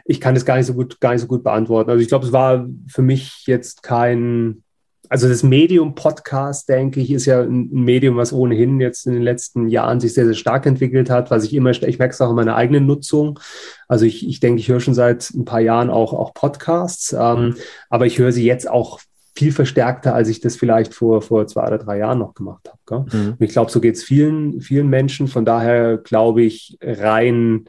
[0.06, 1.90] ich kann das gar nicht so gut, gar nicht so gut beantworten.
[1.90, 4.64] Also ich glaube, es war für mich jetzt kein,
[5.10, 9.68] also das Medium-Podcast, denke ich, ist ja ein Medium, was ohnehin jetzt in den letzten
[9.68, 12.36] Jahren sich sehr, sehr stark entwickelt hat, was ich immer, ich merke es auch in
[12.36, 13.40] meiner eigenen Nutzung.
[13.88, 17.56] Also ich, ich denke, ich höre schon seit ein paar Jahren auch, auch Podcasts, ähm,
[17.90, 19.00] aber ich höre sie jetzt auch
[19.36, 23.06] viel verstärkter, als ich das vielleicht vor, vor zwei oder drei Jahren noch gemacht habe.
[23.16, 23.30] Mhm.
[23.34, 25.28] Und ich glaube, so geht es vielen, vielen Menschen.
[25.28, 27.66] Von daher glaube ich, rein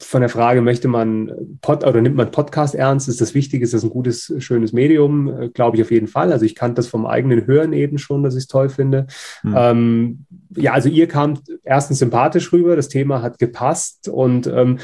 [0.00, 3.08] von der Frage, möchte man Pod oder nimmt man Podcast ernst?
[3.08, 3.62] Ist das wichtig?
[3.62, 5.28] Ist das ein gutes, schönes Medium?
[5.28, 6.32] Äh, glaube ich auf jeden Fall.
[6.32, 9.06] Also ich kannte das vom eigenen Hören eben schon, dass ich es toll finde.
[9.44, 9.54] Mhm.
[9.56, 10.26] Ähm,
[10.56, 14.78] ja, also ihr kamt erstens sympathisch rüber, das Thema hat gepasst und ähm,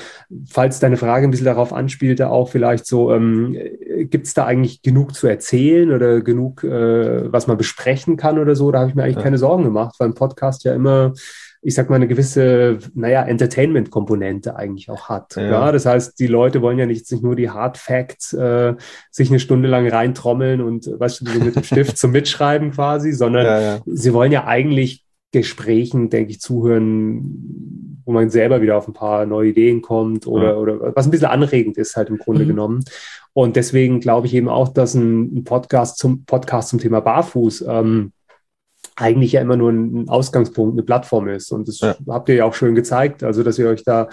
[0.49, 3.57] falls deine Frage ein bisschen darauf anspielte, auch vielleicht so, ähm,
[4.11, 8.55] gibt es da eigentlich genug zu erzählen oder genug, äh, was man besprechen kann oder
[8.55, 8.70] so?
[8.70, 9.22] Da habe ich mir eigentlich ja.
[9.22, 11.14] keine Sorgen gemacht, weil ein Podcast ja immer
[11.67, 15.35] ich sag mal, eine gewisse, naja, Entertainment-Komponente eigentlich auch hat.
[15.37, 15.45] Ja.
[15.45, 15.73] ja.
[15.73, 18.75] das heißt, die Leute wollen ja nicht, nicht nur die Hard Facts äh,
[19.11, 23.12] sich eine Stunde lang reintrommeln und weißt du, so mit dem Stift zum Mitschreiben quasi,
[23.12, 23.81] sondern ja, ja.
[23.87, 29.25] sie wollen ja eigentlich Gesprächen, denke ich, zuhören, wo man selber wieder auf ein paar
[29.25, 32.49] neue Ideen kommt oder, oder was ein bisschen anregend ist, halt im Grunde mhm.
[32.49, 32.85] genommen.
[33.33, 37.65] Und deswegen glaube ich eben auch, dass ein, ein Podcast zum Podcast zum Thema Barfuß
[37.67, 38.12] ähm,
[38.97, 41.51] eigentlich ja immer nur ein Ausgangspunkt, eine Plattform ist.
[41.53, 41.97] Und das ja.
[42.09, 44.09] habt ihr ja auch schön gezeigt, also dass ihr euch da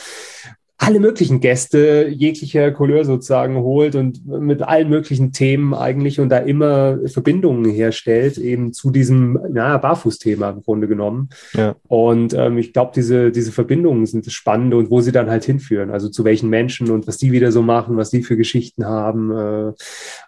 [0.84, 6.40] alle möglichen Gäste jeglicher Couleur sozusagen holt und mit allen möglichen Themen eigentlich und da
[6.40, 11.30] immer Verbindungen herstellt, eben zu diesem naja, Barfußthema im Grunde genommen.
[11.54, 11.76] Ja.
[11.88, 15.46] Und ähm, ich glaube, diese, diese Verbindungen sind das Spannende und wo sie dann halt
[15.46, 18.84] hinführen, also zu welchen Menschen und was die wieder so machen, was die für Geschichten
[18.84, 19.32] haben.
[19.32, 19.74] Äh,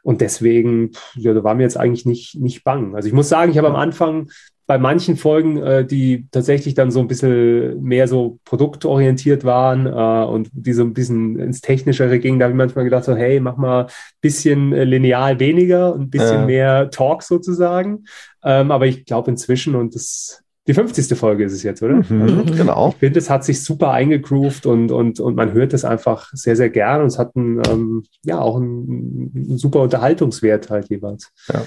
[0.04, 2.94] und deswegen, ja, da war mir jetzt eigentlich nicht, nicht bang.
[2.94, 4.30] Also ich muss sagen, ich habe am Anfang
[4.66, 10.26] bei manchen Folgen, äh, die tatsächlich dann so ein bisschen mehr so produktorientiert waren äh,
[10.26, 13.40] und die so ein bisschen ins Technischere gingen, da habe ich manchmal gedacht, so, hey,
[13.40, 13.92] mach mal ein
[14.22, 16.46] bisschen äh, lineal weniger und ein bisschen ja.
[16.46, 18.06] mehr Talk sozusagen.
[18.44, 21.18] Ähm, aber ich glaube inzwischen, und das die 50.
[21.18, 21.96] Folge ist es jetzt, oder?
[21.96, 22.90] Mhm, also, genau.
[22.90, 26.56] Ich finde, es hat sich super eingegroovt und, und, und man hört es einfach sehr,
[26.56, 31.34] sehr gern und es hat einen, ähm, ja auch einen, einen, super Unterhaltungswert halt jeweils.
[31.52, 31.66] Ja,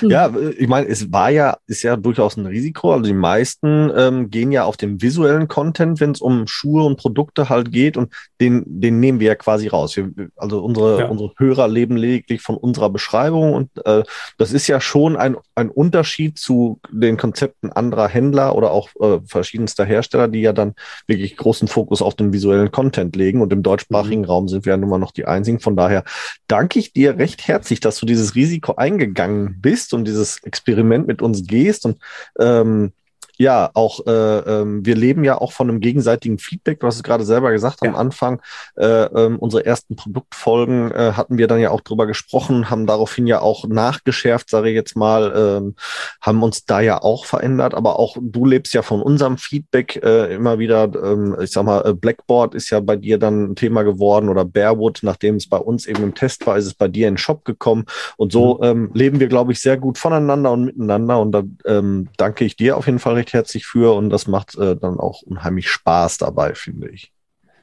[0.00, 0.10] mhm.
[0.10, 2.92] ja ich meine, es war ja, ist ja durchaus ein Risiko.
[2.92, 6.96] Also die meisten ähm, gehen ja auf den visuellen Content, wenn es um Schuhe und
[6.96, 9.94] Produkte halt geht und den, den nehmen wir ja quasi raus.
[9.94, 11.08] Wir, also unsere, ja.
[11.08, 14.04] unsere Hörer leben lediglich von unserer Beschreibung und äh,
[14.38, 18.88] das ist ja schon ein, ein Unterschied zu den Konzepten anderer Händler Händler oder auch
[19.00, 20.74] äh, verschiedenster Hersteller, die ja dann
[21.06, 23.40] wirklich großen Fokus auf den visuellen Content legen.
[23.40, 24.26] Und im deutschsprachigen mhm.
[24.26, 25.60] Raum sind wir ja nun mal noch die einzigen.
[25.60, 26.04] Von daher
[26.46, 31.22] danke ich dir recht herzlich, dass du dieses Risiko eingegangen bist und dieses Experiment mit
[31.22, 31.84] uns gehst.
[31.84, 31.98] Und
[32.38, 32.92] ähm,
[33.38, 36.80] ja, auch äh, ähm, wir leben ja auch von einem gegenseitigen Feedback.
[36.80, 37.88] Du hast es gerade selber gesagt ja.
[37.88, 38.42] am Anfang.
[38.76, 43.28] Äh, äh, unsere ersten Produktfolgen äh, hatten wir dann ja auch drüber gesprochen, haben daraufhin
[43.28, 45.76] ja auch nachgeschärft, sage ich jetzt mal, ähm,
[46.20, 47.74] haben uns da ja auch verändert.
[47.74, 50.90] Aber auch du lebst ja von unserem Feedback äh, immer wieder.
[51.00, 54.44] Ähm, ich sag mal, äh, Blackboard ist ja bei dir dann ein Thema geworden oder
[54.44, 57.18] Bearwood, nachdem es bei uns eben im Test war, ist es bei dir in den
[57.18, 57.84] Shop gekommen.
[58.16, 58.64] Und so mhm.
[58.64, 61.20] ähm, leben wir, glaube ich, sehr gut voneinander und miteinander.
[61.20, 64.26] Und da ähm, danke ich dir auf jeden Fall recht recht herzlich für und das
[64.26, 67.12] macht äh, dann auch unheimlich Spaß dabei, finde ich.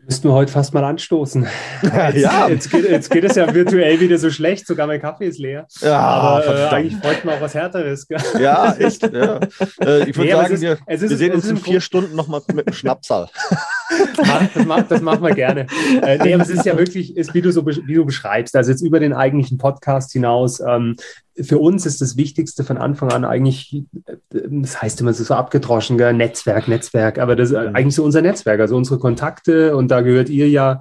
[0.07, 1.47] Müssten wir heute fast mal anstoßen.
[1.81, 2.47] Jetzt, ja.
[2.47, 5.65] Jetzt geht, jetzt geht, es ja virtuell wieder so schlecht, sogar mein Kaffee ist leer.
[5.81, 8.07] Ja, Aber äh, eigentlich bräuchten wir auch was Härteres.
[8.39, 9.01] Ja, echt.
[9.01, 9.39] Ja.
[9.81, 12.41] Äh, ich würde nee, sagen, ist, wir, ist, wir, sehen uns in vier Stunden nochmal
[12.53, 13.29] mit dem Schnapsal.
[14.53, 15.67] das, macht, das machen wir gerne.
[16.01, 18.71] Äh, nee, aber es ist ja wirklich, ist, wie, du so, wie du beschreibst, also
[18.71, 20.95] jetzt über den eigentlichen Podcast hinaus, ähm,
[21.41, 23.83] für uns ist das Wichtigste von Anfang an eigentlich,
[24.29, 26.13] das heißt immer so abgedroschen, gell?
[26.13, 29.75] Netzwerk, Netzwerk, aber das ist eigentlich so unser Netzwerk, also unsere Kontakte.
[29.75, 30.79] Und da gehört ihr ja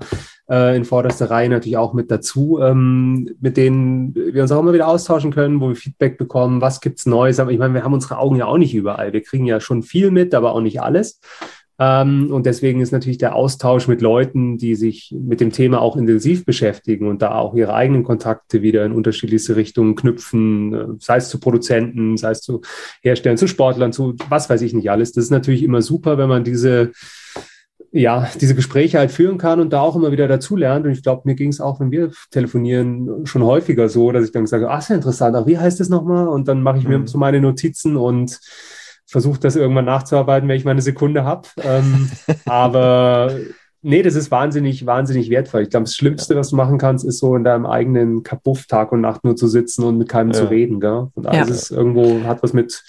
[0.48, 4.72] äh, in vorderster Reihe natürlich auch mit dazu, ähm, mit denen wir uns auch immer
[4.72, 7.94] wieder austauschen können, wo wir Feedback bekommen, was gibt's Neues, aber ich meine, wir haben
[7.94, 10.80] unsere Augen ja auch nicht überall, wir kriegen ja schon viel mit, aber auch nicht
[10.82, 11.20] alles.
[11.79, 15.97] Ähm, und deswegen ist natürlich der Austausch mit Leuten, die sich mit dem Thema auch
[15.97, 21.16] intensiv beschäftigen und da auch ihre eigenen Kontakte wieder in unterschiedlichste Richtungen knüpfen, äh, sei
[21.16, 22.61] es zu Produzenten, sei es zu
[23.03, 25.12] Herstellern, zu Sportlern, zu was weiß ich nicht alles.
[25.12, 26.93] Das ist natürlich immer super, wenn man diese
[27.97, 30.85] ja, diese Gespräche halt führen kann und da auch immer wieder dazulernt.
[30.85, 34.33] Und ich glaube, mir ging es auch, wenn wir telefonieren, schon häufiger so, dass ich
[34.33, 36.27] dann sage, ach, ja interessant, ach, wie heißt das nochmal?
[36.27, 37.07] Und dann mache ich mir mhm.
[37.07, 38.41] so meine Notizen und
[39.15, 41.47] versuche das irgendwann nachzuarbeiten, wenn ich meine Sekunde habe.
[41.62, 42.11] Ähm,
[42.47, 43.31] aber
[43.81, 45.62] nee, das ist wahnsinnig, wahnsinnig wertvoll.
[45.62, 48.91] Ich glaube, das Schlimmste, was du machen kannst, ist so in deinem eigenen Kapuff Tag
[48.91, 50.35] und Nacht nur zu sitzen und mit keinem ja.
[50.35, 50.81] zu reden.
[50.81, 51.11] Gell?
[51.15, 51.55] Und alles ja.
[51.55, 52.83] ist irgendwo, hat was mit,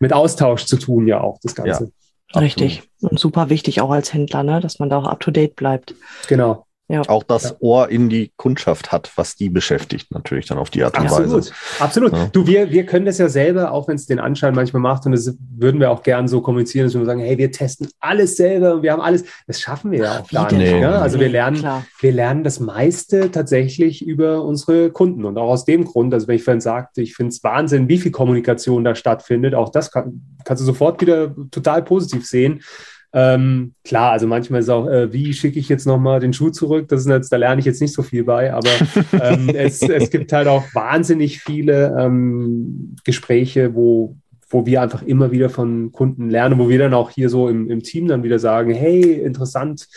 [0.00, 1.92] mit Austausch zu tun, ja auch, das Ganze.
[2.34, 2.40] Ja.
[2.40, 2.82] Richtig.
[3.00, 4.60] Und super wichtig auch als Händler, ne?
[4.60, 5.94] dass man da auch up to date bleibt.
[6.28, 7.02] Genau ja.
[7.08, 7.56] auch das ja.
[7.60, 11.32] Ohr in die Kundschaft hat, was die beschäftigt, natürlich dann auf die Art und Absolut.
[11.32, 11.52] Weise.
[11.78, 12.12] Absolut.
[12.12, 12.28] Ja.
[12.32, 15.12] Du, wir, wir können das ja selber, auch wenn es den Anschein manchmal macht, und
[15.12, 18.74] das würden wir auch gern so kommunizieren, dass wir sagen, hey, wir testen alles selber
[18.74, 19.24] und wir haben alles.
[19.46, 20.72] Das schaffen wir ja auch gar nicht.
[20.72, 20.80] Nee.
[20.80, 21.00] Ja?
[21.00, 21.62] Also wir lernen,
[22.00, 25.24] wir lernen das meiste tatsächlich über unsere Kunden.
[25.24, 27.98] Und auch aus dem Grund, also wenn ich vorhin sagte, ich finde es Wahnsinn, wie
[27.98, 32.62] viel Kommunikation da stattfindet, auch das kann, kannst du sofort wieder total positiv sehen
[33.12, 36.88] ähm, klar, also manchmal ist auch, äh, wie schicke ich jetzt nochmal den Schuh zurück?
[36.88, 38.68] Das ist jetzt, da lerne ich jetzt nicht so viel bei, aber
[39.20, 44.16] ähm, es, es gibt halt auch wahnsinnig viele ähm, Gespräche, wo,
[44.50, 47.70] wo wir einfach immer wieder von Kunden lernen, wo wir dann auch hier so im,
[47.70, 49.88] im Team dann wieder sagen, hey, interessant,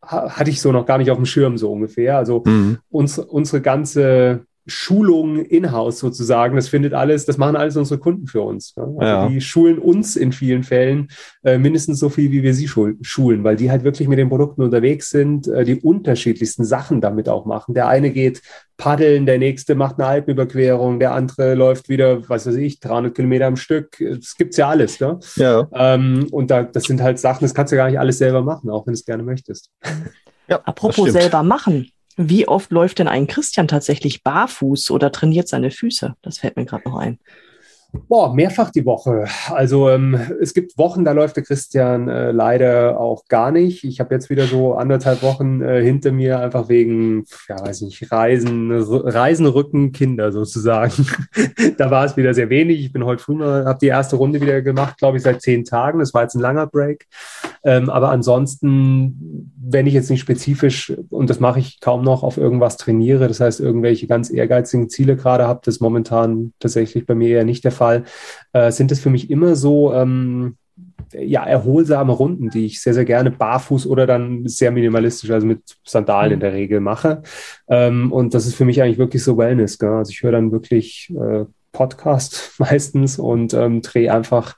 [0.00, 2.16] hatte ich so noch gar nicht auf dem Schirm, so ungefähr.
[2.16, 2.78] Also mhm.
[2.88, 6.56] uns, unsere ganze Schulung in-house sozusagen.
[6.56, 8.74] Das findet alles, das machen alles unsere Kunden für uns.
[8.76, 8.84] Ja?
[8.84, 9.28] Also ja.
[9.28, 11.08] Die schulen uns in vielen Fällen
[11.44, 14.28] äh, mindestens so viel, wie wir sie schul schulen, weil die halt wirklich mit den
[14.28, 17.74] Produkten unterwegs sind, äh, die unterschiedlichsten Sachen damit auch machen.
[17.74, 18.42] Der eine geht
[18.76, 23.46] paddeln, der nächste macht eine Alpenüberquerung, der andere läuft wieder, was weiß ich, 300 Kilometer
[23.46, 23.96] am Stück.
[23.98, 25.00] Das gibt's ja alles.
[25.00, 25.18] Ne?
[25.36, 25.68] Ja.
[25.72, 28.70] Ähm, und da, das sind halt Sachen, das kannst du gar nicht alles selber machen,
[28.70, 29.70] auch wenn du es gerne möchtest.
[30.48, 31.90] Ja, Apropos selber machen.
[32.20, 36.16] Wie oft läuft denn ein Christian tatsächlich barfuß oder trainiert seine Füße?
[36.20, 37.20] Das fällt mir gerade noch ein.
[37.92, 39.24] Boah, mehrfach die Woche.
[39.48, 43.82] Also ähm, es gibt Wochen, da läuft der Christian äh, leider auch gar nicht.
[43.84, 48.12] Ich habe jetzt wieder so anderthalb Wochen äh, hinter mir, einfach wegen, ja, weiß nicht,
[48.12, 51.06] Reisen, Reisen, Rücken, Kinder sozusagen.
[51.78, 52.80] da war es wieder sehr wenig.
[52.80, 55.64] Ich bin heute früh mal, habe die erste Runde wieder gemacht, glaube ich, seit zehn
[55.64, 55.98] Tagen.
[55.98, 57.06] Das war jetzt ein langer Break.
[57.64, 62.38] Ähm, aber ansonsten, wenn ich jetzt nicht spezifisch, und das mache ich kaum noch, auf
[62.38, 67.28] irgendwas trainiere, das heißt, irgendwelche ganz ehrgeizigen Ziele gerade habe, das momentan tatsächlich bei mir
[67.28, 68.04] eher nicht der Fall,
[68.52, 70.56] äh, sind es für mich immer so, ähm,
[71.12, 75.62] ja, erholsame Runden, die ich sehr, sehr gerne barfuß oder dann sehr minimalistisch, also mit
[75.84, 77.22] Sandalen in der Regel mache.
[77.68, 79.78] Ähm, und das ist für mich eigentlich wirklich so Wellness.
[79.78, 79.90] Gell?
[79.90, 84.56] Also ich höre dann wirklich äh, Podcast meistens und ähm, drehe einfach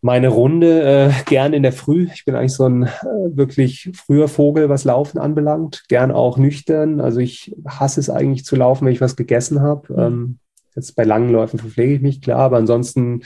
[0.00, 2.08] meine Runde äh, gern in der Früh.
[2.14, 2.88] Ich bin eigentlich so ein äh,
[3.30, 5.84] wirklich früher Vogel, was Laufen anbelangt.
[5.88, 7.00] Gern auch nüchtern.
[7.00, 9.92] Also ich hasse es eigentlich zu laufen, wenn ich was gegessen habe.
[9.92, 9.98] Mhm.
[9.98, 10.38] Ähm,
[10.76, 13.22] jetzt bei langen Läufen verpflege ich mich, klar, aber ansonsten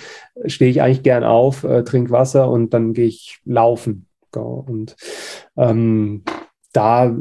[0.47, 4.07] stehe ich eigentlich gern auf, äh, trinke Wasser und dann gehe ich laufen.
[4.35, 4.97] Und
[5.59, 6.25] ähm,
[6.73, 7.14] da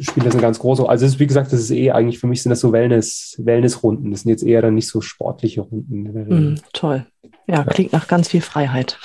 [0.00, 0.90] spielt das eine ganz große Rolle.
[0.90, 4.10] Also ist, wie gesagt, das ist eh eigentlich für mich sind das so Wellness, Wellness-Runden.
[4.12, 6.52] Das sind jetzt eher dann nicht so sportliche Runden.
[6.52, 7.06] Mm, toll.
[7.48, 8.98] Ja, klingt nach ganz viel Freiheit.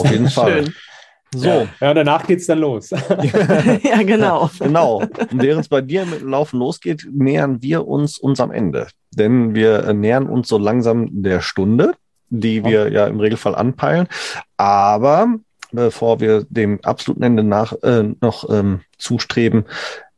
[0.00, 0.64] Auf jeden Fall.
[0.64, 0.74] Schön.
[1.34, 1.48] So.
[1.48, 2.90] Ja, ja danach geht's dann los.
[3.82, 4.50] ja, genau.
[4.58, 4.98] genau.
[4.98, 8.88] Und während es bei dir mit dem Laufen losgeht, nähern wir uns unserem Ende.
[9.10, 11.94] Denn wir nähern uns so langsam der Stunde.
[12.30, 14.08] die wir ja im Regelfall anpeilen.
[14.56, 15.34] Aber
[15.72, 19.64] bevor wir dem absoluten Ende nach äh, noch ähm, zustreben,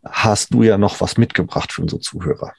[0.05, 2.53] hast du ja noch was mitgebracht für unsere Zuhörer.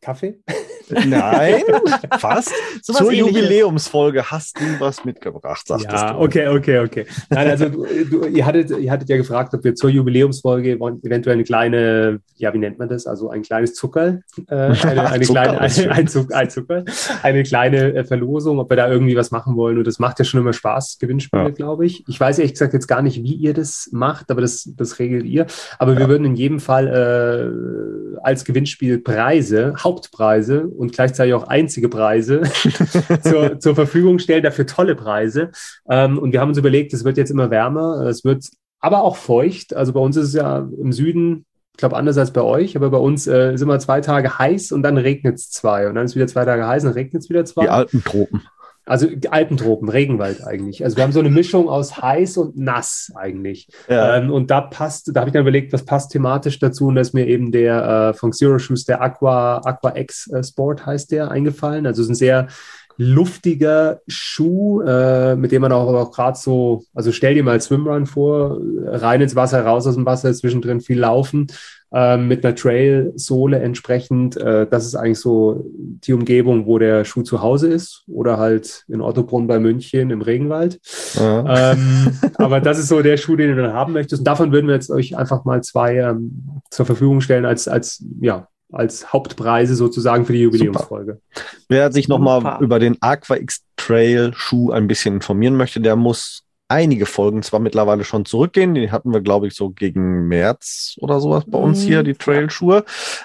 [0.00, 0.42] Kaffee?
[0.90, 1.62] Nein,
[2.18, 2.52] fast.
[2.82, 6.20] So Zur Jubiläumsfolge hast du was mitgebracht, sagtest ja, du.
[6.20, 7.06] Okay, okay, okay.
[7.30, 10.72] Nein, also du, ihr, hattet, ihr hattet ja gefragt, ob wir zur Jubiläumsfolge
[11.02, 13.06] eventuell eine kleine, ja, wie nennt man das?
[13.06, 16.84] Also ein kleines Zuckerl, äh, eine, eine kleine, eine, ein, Zuck, ein Zuckerl,
[17.22, 19.78] eine kleine äh, Verlosung, ob wir da irgendwie was machen wollen.
[19.78, 21.50] Und das macht ja schon immer Spaß, Gewinnspiele, ja.
[21.50, 22.04] glaube ich.
[22.08, 25.24] Ich weiß ehrlich gesagt jetzt gar nicht, wie ihr das macht, aber das, das regelt
[25.24, 25.46] ihr.
[25.78, 26.00] Aber ja.
[26.00, 32.42] wir würden in jedem Fall äh, als Gewinnspiel Preise, Hauptpreise und gleichzeitig auch einzige Preise
[33.22, 35.50] zur, zur, Verfügung stellen, dafür tolle Preise.
[35.88, 38.48] Ähm, und wir haben uns überlegt, es wird jetzt immer wärmer, es wird
[38.80, 39.74] aber auch feucht.
[39.74, 42.90] Also bei uns ist es ja im Süden, ich glaube anders als bei euch, aber
[42.90, 45.88] bei uns äh, ist immer zwei Tage heiß und dann regnet es zwei.
[45.88, 47.62] Und dann ist wieder zwei Tage heiß und regnet es wieder zwei.
[47.62, 48.42] Die alten Tropen.
[48.86, 50.84] Also Alpentropen, Regenwald eigentlich.
[50.84, 53.68] Also wir haben so eine Mischung aus heiß und nass eigentlich.
[53.88, 54.16] Ja.
[54.16, 56.88] Ähm, und da passt, da habe ich dann überlegt, was passt thematisch dazu.
[56.88, 60.42] Und da ist mir eben der äh, von Zero Shoes, der Aqua, Aqua X äh,
[60.42, 61.86] Sport heißt der, eingefallen.
[61.86, 62.48] Also es ist ein sehr
[62.96, 68.06] luftiger Schuh, äh, mit dem man auch, auch gerade so, also stell dir mal Swimrun
[68.06, 71.48] vor, rein ins Wasser, raus aus dem Wasser, zwischendrin viel laufen
[71.94, 74.36] äh, mit einer Trail-Sohle entsprechend.
[74.36, 78.84] Äh, das ist eigentlich so die Umgebung, wo der Schuh zu Hause ist oder halt
[78.88, 80.80] in Ottobrunn bei München im Regenwald.
[81.14, 81.72] Ja.
[81.72, 84.20] Ähm, aber das ist so der Schuh, den du dann haben möchtest.
[84.20, 88.04] Und davon würden wir jetzt euch einfach mal zwei ähm, zur Verfügung stellen als, als
[88.20, 91.20] ja, als Hauptpreise sozusagen für die Jubiläumsfolge.
[91.32, 91.46] Super.
[91.68, 96.44] Wer sich nochmal über den Aqua X Trail Schuh ein bisschen informieren möchte, der muss
[96.68, 98.74] einige Folgen zwar mittlerweile schon zurückgehen.
[98.74, 102.04] Die hatten wir, glaube ich, so gegen März oder sowas bei uns hier, mhm.
[102.04, 102.84] die Trail-Schuhe.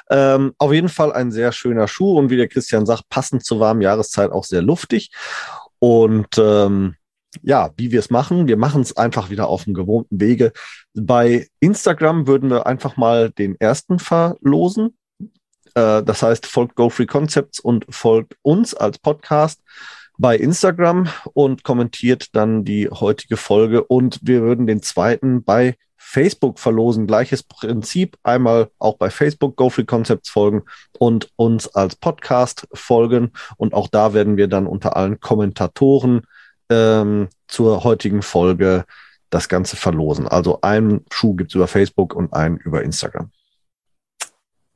[0.10, 3.60] Ähm, auf jeden Fall ein sehr schöner Schuh und wie der Christian sagt, passend zur
[3.60, 5.12] warmen Jahreszeit auch sehr luftig.
[5.80, 6.96] Und ähm,
[7.42, 10.52] ja, wie wir es machen, wir machen es einfach wieder auf dem gewohnten Wege.
[10.94, 14.98] Bei Instagram würden wir einfach mal den ersten verlosen.
[15.76, 19.62] Äh, das heißt, folgt Go Concepts und folgt uns als Podcast
[20.18, 23.84] bei Instagram und kommentiert dann die heutige Folge.
[23.84, 27.08] Und wir würden den zweiten bei Facebook verlosen.
[27.08, 28.18] Gleiches Prinzip.
[28.24, 30.64] Einmal auch bei Facebook Go Free Concepts folgen
[30.98, 33.32] und uns als Podcast folgen.
[33.58, 36.24] Und auch da werden wir dann unter allen Kommentatoren
[36.70, 38.86] ähm, zur heutigen Folge
[39.30, 40.28] das Ganze verlosen.
[40.28, 43.32] Also einen Schuh gibt's über Facebook und einen über Instagram.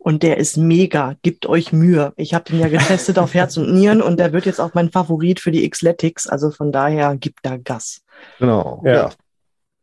[0.03, 1.15] Und der ist mega.
[1.21, 2.11] Gibt euch Mühe.
[2.17, 4.91] Ich habe den ja getestet auf Herz und Nieren und der wird jetzt auch mein
[4.91, 6.27] Favorit für die Xletics.
[6.27, 8.01] Also von daher gibt da Gas.
[8.37, 8.81] Genau.
[8.85, 8.93] Ja.
[8.93, 9.09] ja.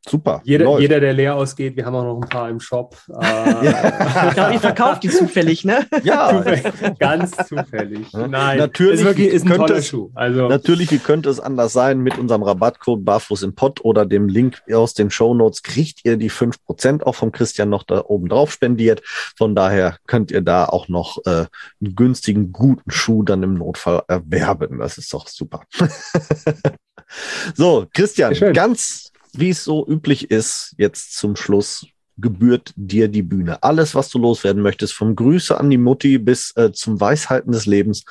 [0.08, 0.40] Super.
[0.44, 2.96] Jeder, jeder, der leer ausgeht, wir haben auch noch ein paar im Shop.
[3.20, 5.86] Äh, ich glaube, ihr verkauft die zufällig, ne?
[6.02, 6.42] Ja.
[6.98, 8.12] Ganz zufällig.
[8.12, 10.10] Nein, natürlich ist, wirklich, ist ein toller Schuh.
[10.14, 12.00] Also, natürlich, wie könnte es anders sein?
[12.00, 16.16] Mit unserem Rabattcode Barfuß im Pott oder dem Link aus den Show Notes kriegt ihr
[16.16, 19.02] die 5% auch vom Christian noch da oben drauf spendiert.
[19.36, 21.46] Von daher könnt ihr da auch noch äh,
[21.80, 24.78] einen günstigen, guten Schuh dann im Notfall erwerben.
[24.78, 25.62] Das ist doch super.
[27.54, 33.62] so, Christian, ganz wie es so üblich ist, jetzt zum Schluss gebührt dir die Bühne.
[33.62, 37.66] Alles, was du loswerden möchtest, vom Grüße an die Mutti bis äh, zum Weisheiten des
[37.66, 38.04] Lebens,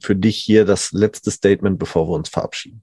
[0.00, 2.82] für dich hier das letzte Statement, bevor wir uns verabschieden.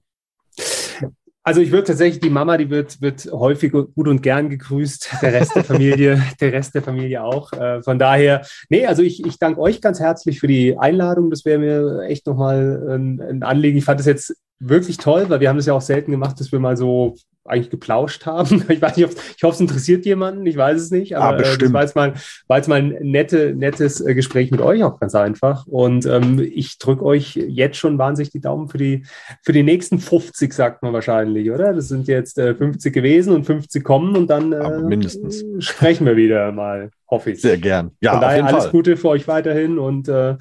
[1.44, 5.32] Also ich würde tatsächlich, die Mama, die wird, wird häufig gut und gern gegrüßt, der
[5.32, 7.52] Rest der Familie, der Rest der Familie auch.
[7.52, 11.30] Äh, von daher, nee, also ich, ich danke euch ganz herzlich für die Einladung.
[11.30, 13.78] Das wäre mir echt nochmal ein, ein Anliegen.
[13.78, 16.52] Ich fand es jetzt wirklich toll, weil wir haben es ja auch selten gemacht, dass
[16.52, 18.64] wir mal so eigentlich geplauscht haben.
[18.72, 21.58] Ich weiß nicht, ich hoffe, es interessiert jemanden, ich weiß es nicht, aber ah, äh,
[21.58, 22.14] das war jetzt mal,
[22.46, 25.66] war jetzt mal ein nette, nettes äh, Gespräch mit euch auch ganz einfach.
[25.66, 29.04] Und ähm, ich drücke euch jetzt schon wahnsinnig die Daumen für die,
[29.42, 31.74] für die nächsten 50, sagt man wahrscheinlich, oder?
[31.74, 35.44] Das sind jetzt äh, 50 gewesen und 50 kommen und dann äh, mindestens.
[35.58, 37.40] sprechen wir wieder mal, hoffe ich.
[37.40, 37.90] Sehr gern.
[38.00, 38.72] Ja, Von daher alles Fall.
[38.72, 40.36] Gute für euch weiterhin und äh,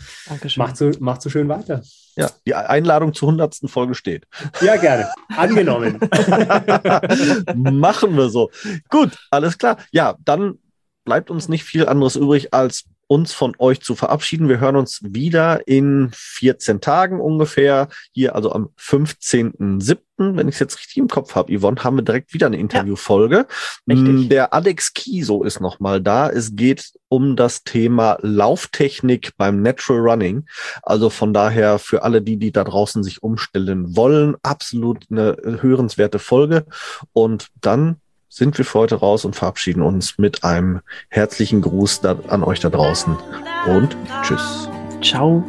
[0.56, 1.82] macht, so, macht so schön weiter.
[2.16, 4.26] Ja, die Einladung zur hundertsten Folge steht.
[4.62, 5.10] Ja, gerne.
[5.36, 6.00] Angenommen.
[7.56, 8.50] Machen wir so.
[8.90, 9.78] Gut, alles klar.
[9.92, 10.60] Ja, dann
[11.06, 14.48] bleibt uns nicht viel anderes übrig, als uns von euch zu verabschieden.
[14.48, 17.90] Wir hören uns wieder in 14 Tagen ungefähr.
[18.14, 22.04] Hier also am 15.07., wenn ich es jetzt richtig im Kopf habe, Yvonne, haben wir
[22.04, 23.48] direkt wieder eine Interviewfolge.
[23.86, 26.30] Ja, mm, Der Alex Kiso ist nochmal da.
[26.30, 30.46] Es geht um das Thema Lauftechnik beim Natural Running.
[30.82, 36.20] Also von daher für alle die, die da draußen sich umstellen wollen, absolut eine hörenswerte
[36.20, 36.66] Folge.
[37.12, 37.98] Und dann
[38.34, 40.80] sind wir für heute raus und verabschieden uns mit einem
[41.10, 43.18] herzlichen Gruß da, an euch da draußen
[43.68, 44.70] und tschüss.
[45.04, 45.44] Ciao.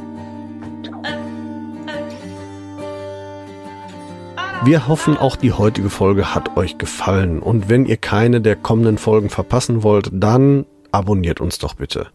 [4.64, 7.38] Wir hoffen, auch die heutige Folge hat euch gefallen.
[7.38, 12.08] Und wenn ihr keine der kommenden Folgen verpassen wollt, dann abonniert uns doch bitte.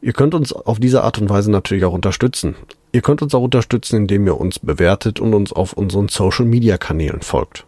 [0.00, 2.56] Ihr könnt uns auf diese Art und Weise natürlich auch unterstützen.
[2.92, 7.67] Ihr könnt uns auch unterstützen, indem ihr uns bewertet und uns auf unseren Social-Media-Kanälen folgt.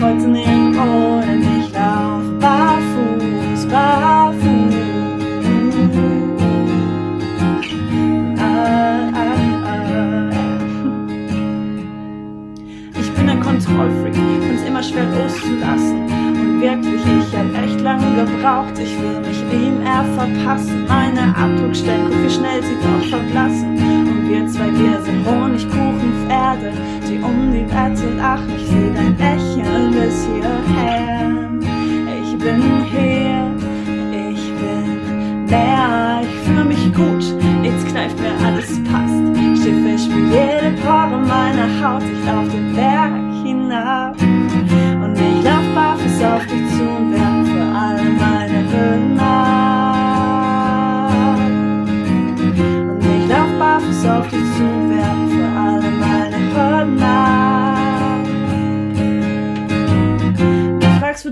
[0.00, 4.58] heute nirgendwo, denn ich lauf barfuß, barfuß.
[13.48, 16.02] Kontrollfreak, find's immer schwer loszulassen.
[16.02, 20.84] Und wirklich, ich hab echt lange gebraucht, ich will mich ihm eher verpassen.
[20.86, 24.07] Meine Abdruckstellen, guck wie schnell sie doch verblassen.
[24.28, 26.72] Und wir zwei, wir sind Honigkuchenpferde,
[27.08, 28.52] die um die Wette lachen.
[28.58, 31.30] Ich seh dein Lächeln bis hierher.
[32.22, 33.50] Ich bin hier,
[34.30, 37.24] ich bin näher, ich fühl mich gut,
[37.62, 39.14] jetzt kneift mir alles passt.
[39.62, 43.12] Schiffe, spür jede Pore meiner Haut, ich lauf den Berg
[43.42, 44.14] hinab.
[44.20, 47.07] Und ich lauf barfuß auf dich zu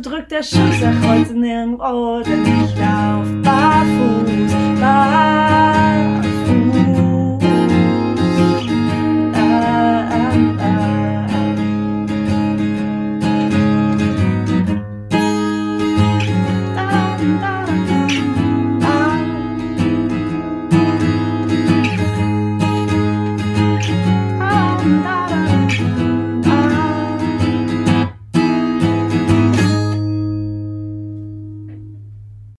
[0.00, 5.25] drückt der Schuss, er kreuzt nirgendwo, denn ich lauf barfuß, barfuß.